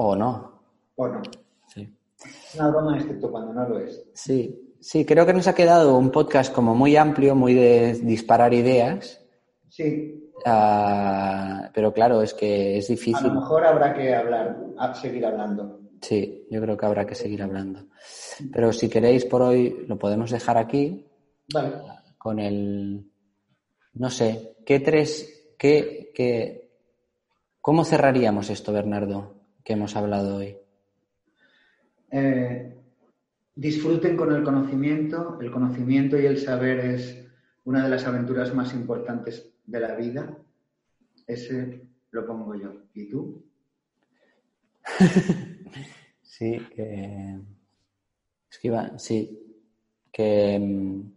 O 0.00 0.14
no. 0.14 0.60
¿o 0.94 1.08
no? 1.08 1.20
Sí. 1.66 1.92
Es 2.24 2.54
una 2.54 2.70
broma 2.70 2.96
excepto 2.98 3.30
cuando 3.32 3.52
no 3.52 3.68
lo 3.68 3.78
es. 3.80 4.04
Sí, 4.14 4.74
sí, 4.80 5.04
creo 5.04 5.26
que 5.26 5.32
nos 5.32 5.48
ha 5.48 5.54
quedado 5.56 5.98
un 5.98 6.10
podcast 6.12 6.54
como 6.54 6.74
muy 6.74 6.94
amplio, 6.96 7.34
muy 7.34 7.54
de 7.54 7.94
disparar 7.94 8.54
ideas, 8.54 9.24
Sí, 9.70 10.32
ah, 10.46 11.68
pero 11.74 11.92
claro, 11.92 12.22
es 12.22 12.32
que 12.32 12.78
es 12.78 12.88
a 12.88 12.92
difícil. 12.92 13.26
lo 13.28 13.34
mejor 13.40 13.64
habrá 13.66 13.92
que 13.92 14.14
hablar, 14.14 14.56
a 14.78 14.94
seguir 14.94 15.26
hablando. 15.26 15.80
Sí, 16.00 16.46
yo 16.50 16.60
creo 16.62 16.76
que 16.76 16.86
habrá 16.86 17.04
que 17.06 17.14
seguir 17.14 17.42
hablando. 17.42 17.86
Pero 18.52 18.72
si 18.72 18.88
queréis 18.88 19.24
por 19.24 19.42
hoy 19.42 19.84
lo 19.88 19.98
podemos 19.98 20.30
dejar 20.30 20.56
aquí 20.58 21.06
Vale. 21.52 21.72
con 22.16 22.38
el, 22.38 23.04
no 23.94 24.10
sé, 24.10 24.56
¿qué 24.64 24.78
tres, 24.80 25.52
qué, 25.58 26.12
qué, 26.14 26.70
cómo 27.60 27.84
cerraríamos 27.84 28.48
esto, 28.48 28.72
Bernardo, 28.72 29.37
que 29.68 29.74
hemos 29.74 29.94
hablado 29.96 30.36
hoy? 30.36 30.56
Eh, 32.10 32.74
disfruten 33.54 34.16
con 34.16 34.34
el 34.34 34.42
conocimiento. 34.42 35.38
El 35.42 35.50
conocimiento 35.50 36.18
y 36.18 36.24
el 36.24 36.38
saber 36.38 36.78
es 36.78 37.28
una 37.64 37.84
de 37.84 37.90
las 37.90 38.06
aventuras 38.06 38.54
más 38.54 38.72
importantes 38.72 39.52
de 39.66 39.80
la 39.80 39.94
vida. 39.94 40.38
Ese 41.26 41.86
lo 42.12 42.26
pongo 42.26 42.54
yo. 42.54 42.80
¿Y 42.94 43.10
tú? 43.10 43.44
Sí, 46.22 46.56
que. 46.74 47.36
Es 48.48 48.58
que 48.58 48.68
iba. 48.68 48.96
Sí. 48.98 49.38
Que. 50.10 50.58
mm, 50.58 51.12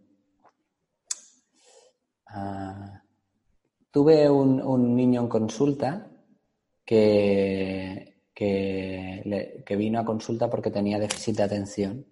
ah, 2.26 3.02
tuve 3.92 4.28
un, 4.28 4.60
un 4.60 4.96
niño 4.96 5.20
en 5.22 5.28
consulta 5.28 6.10
que, 6.84 8.01
que, 8.42 9.22
le- 9.24 9.62
que 9.64 9.76
vino 9.76 10.00
a 10.00 10.04
consulta 10.04 10.50
porque 10.50 10.70
tenía 10.72 10.98
déficit 10.98 11.36
de 11.36 11.42
atención. 11.44 12.04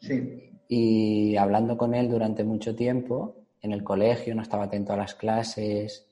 Sí. 0.00 0.50
Y 0.68 1.36
hablando 1.36 1.76
con 1.76 1.94
él 1.94 2.08
durante 2.10 2.42
mucho 2.42 2.74
tiempo, 2.74 3.36
en 3.60 3.72
el 3.72 3.84
colegio, 3.84 4.34
no 4.34 4.42
estaba 4.42 4.64
atento 4.64 4.92
a 4.92 4.96
las 4.96 5.14
clases, 5.14 6.08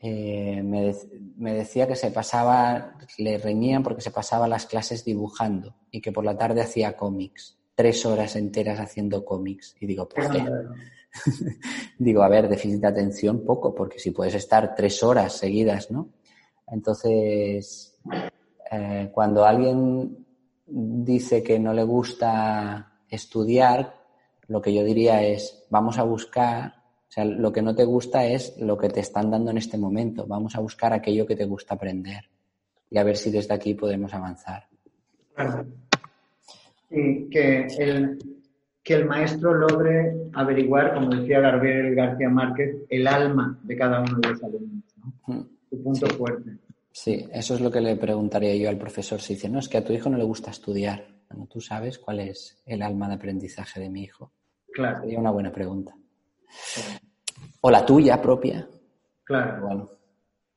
eh, 0.00 0.62
me, 0.64 0.94
me 1.36 1.52
decía 1.54 1.86
que 1.86 1.96
se 1.96 2.10
pasaba, 2.10 2.96
le 3.18 3.36
reñían 3.38 3.82
porque 3.82 4.00
se 4.00 4.10
pasaba 4.10 4.48
las 4.48 4.64
clases 4.66 5.04
dibujando 5.04 5.76
y 5.90 6.00
que 6.00 6.12
por 6.12 6.24
la 6.24 6.36
tarde 6.38 6.62
hacía 6.62 6.96
cómics, 6.96 7.58
tres 7.74 8.06
horas 8.06 8.36
enteras 8.36 8.80
haciendo 8.80 9.24
cómics. 9.24 9.76
Y 9.80 9.86
digo, 9.86 10.08
pues, 10.08 10.28
eh, 10.34 10.44
digo, 11.98 12.22
a 12.22 12.28
ver, 12.28 12.48
déficit 12.48 12.80
de 12.80 12.88
atención 12.88 13.44
poco, 13.44 13.74
porque 13.74 13.98
si 13.98 14.12
puedes 14.12 14.34
estar 14.34 14.74
tres 14.74 15.02
horas 15.02 15.34
seguidas, 15.34 15.90
¿no? 15.90 16.08
Entonces, 16.72 17.98
eh, 18.70 19.10
cuando 19.12 19.44
alguien 19.44 20.24
dice 20.66 21.42
que 21.42 21.58
no 21.58 21.74
le 21.74 21.84
gusta 21.84 22.94
estudiar, 23.10 23.94
lo 24.48 24.62
que 24.62 24.72
yo 24.72 24.82
diría 24.82 25.22
es, 25.22 25.66
vamos 25.68 25.98
a 25.98 26.02
buscar, 26.02 26.74
o 27.08 27.12
sea, 27.12 27.26
lo 27.26 27.52
que 27.52 27.60
no 27.60 27.74
te 27.74 27.84
gusta 27.84 28.24
es 28.24 28.56
lo 28.58 28.78
que 28.78 28.88
te 28.88 29.00
están 29.00 29.30
dando 29.30 29.50
en 29.50 29.58
este 29.58 29.76
momento, 29.76 30.26
vamos 30.26 30.56
a 30.56 30.60
buscar 30.60 30.94
aquello 30.94 31.26
que 31.26 31.36
te 31.36 31.44
gusta 31.44 31.74
aprender 31.74 32.24
y 32.90 32.96
a 32.96 33.04
ver 33.04 33.18
si 33.18 33.30
desde 33.30 33.52
aquí 33.54 33.74
podemos 33.74 34.12
avanzar. 34.14 34.66
Claro. 35.34 35.66
Sí, 36.88 37.28
que 37.30 37.66
el, 37.78 38.18
que 38.82 38.94
el 38.94 39.04
maestro 39.04 39.52
logre 39.52 40.14
averiguar, 40.32 40.94
como 40.94 41.10
decía 41.10 41.40
Gabriel 41.40 41.94
García 41.94 42.30
Márquez, 42.30 42.76
el 42.88 43.06
alma 43.06 43.58
de 43.62 43.76
cada 43.76 44.00
uno 44.00 44.18
de 44.18 44.28
los 44.28 44.42
alumnos, 44.42 44.84
¿no? 44.96 45.34
Mm, 45.34 45.51
Punto 45.82 46.06
Sí. 46.06 46.12
fuerte. 46.16 46.50
Sí, 46.90 47.26
eso 47.32 47.54
es 47.54 47.60
lo 47.60 47.70
que 47.70 47.80
le 47.80 47.96
preguntaría 47.96 48.54
yo 48.56 48.68
al 48.68 48.76
profesor. 48.78 49.20
Si 49.20 49.34
dice, 49.34 49.48
no, 49.48 49.58
es 49.60 49.68
que 49.68 49.78
a 49.78 49.84
tu 49.84 49.92
hijo 49.92 50.10
no 50.10 50.18
le 50.18 50.24
gusta 50.24 50.50
estudiar. 50.50 51.06
Bueno, 51.30 51.46
tú 51.50 51.60
sabes 51.60 51.98
cuál 51.98 52.20
es 52.20 52.60
el 52.66 52.82
alma 52.82 53.08
de 53.08 53.14
aprendizaje 53.14 53.80
de 53.80 53.88
mi 53.88 54.02
hijo. 54.02 54.32
Claro, 54.72 55.00
Sería 55.00 55.18
una 55.18 55.30
buena 55.30 55.50
pregunta. 55.50 55.94
O 57.62 57.70
la 57.70 57.84
tuya 57.86 58.20
propia. 58.20 58.68
claro. 59.24 59.62
Bueno, 59.66 59.90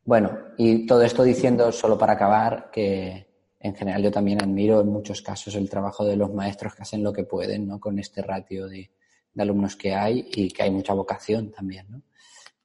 bueno, 0.03 0.37
y 0.57 0.85
todo 0.85 1.01
esto 1.03 1.23
diciendo, 1.23 1.71
solo 1.71 1.97
para 1.97 2.13
acabar, 2.13 2.69
que 2.71 3.27
en 3.59 3.73
general 3.75 4.03
yo 4.03 4.11
también 4.11 4.41
admiro 4.43 4.81
en 4.81 4.87
muchos 4.89 5.21
casos 5.21 5.55
el 5.55 5.69
trabajo 5.69 6.05
de 6.05 6.15
los 6.17 6.31
maestros 6.33 6.75
que 6.75 6.83
hacen 6.83 7.01
lo 7.03 7.11
que 7.13 7.23
pueden, 7.23 7.65
¿no? 7.67 7.79
Con 7.79 7.97
este 7.97 8.21
ratio 8.21 8.67
de, 8.67 8.91
de 9.33 9.41
alumnos 9.41 9.75
que 9.75 9.95
hay 9.95 10.29
y 10.35 10.49
que 10.51 10.63
hay 10.63 10.69
mucha 10.71 10.93
vocación 10.93 11.51
también, 11.51 11.87
¿no? 11.89 12.01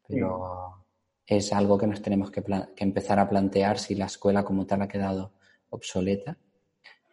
Pero 0.07 0.80
es 1.31 1.53
algo 1.53 1.78
que 1.78 1.87
nos 1.87 2.03
tenemos 2.03 2.31
que, 2.31 2.43
que 2.43 2.85
empezar 2.85 3.18
a 3.18 3.28
plantear 3.28 3.78
si 3.78 3.95
la 3.95 4.07
escuela 4.07 4.45
como 4.45 4.66
tal 4.66 4.83
ha 4.83 4.89
quedado 4.89 5.33
obsoleta. 5.70 6.37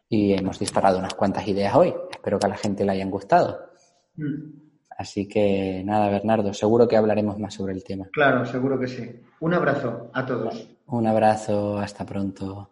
Y 0.09 0.34
hemos 0.34 0.57
disparado 0.57 0.99
unas 0.99 1.13
cuantas 1.13 1.47
ideas 1.47 1.76
hoy. 1.76 1.93
Espero 2.09 2.39
que 2.39 2.45
a 2.45 2.49
la 2.49 2.57
gente 2.57 2.86
le 2.86 2.93
hayan 2.93 3.11
gustado. 3.11 3.72
Mm, 4.15 4.68
Así 4.97 5.28
que 5.28 5.84
nada, 5.86 6.09
Bernardo, 6.09 6.53
seguro 6.53 6.88
que 6.88 6.97
hablaremos 6.97 7.38
más 7.38 7.53
sobre 7.53 7.74
el 7.74 7.84
tema. 7.84 8.09
Claro, 8.11 8.43
seguro 8.45 8.80
que 8.80 8.88
sí. 8.88 9.22
Un 9.41 9.53
abrazo 9.53 10.09
a 10.11 10.26
todos. 10.26 10.68
Un 10.88 11.05
abrazo, 11.05 11.78
hasta 11.78 12.03
pronto. 12.03 12.72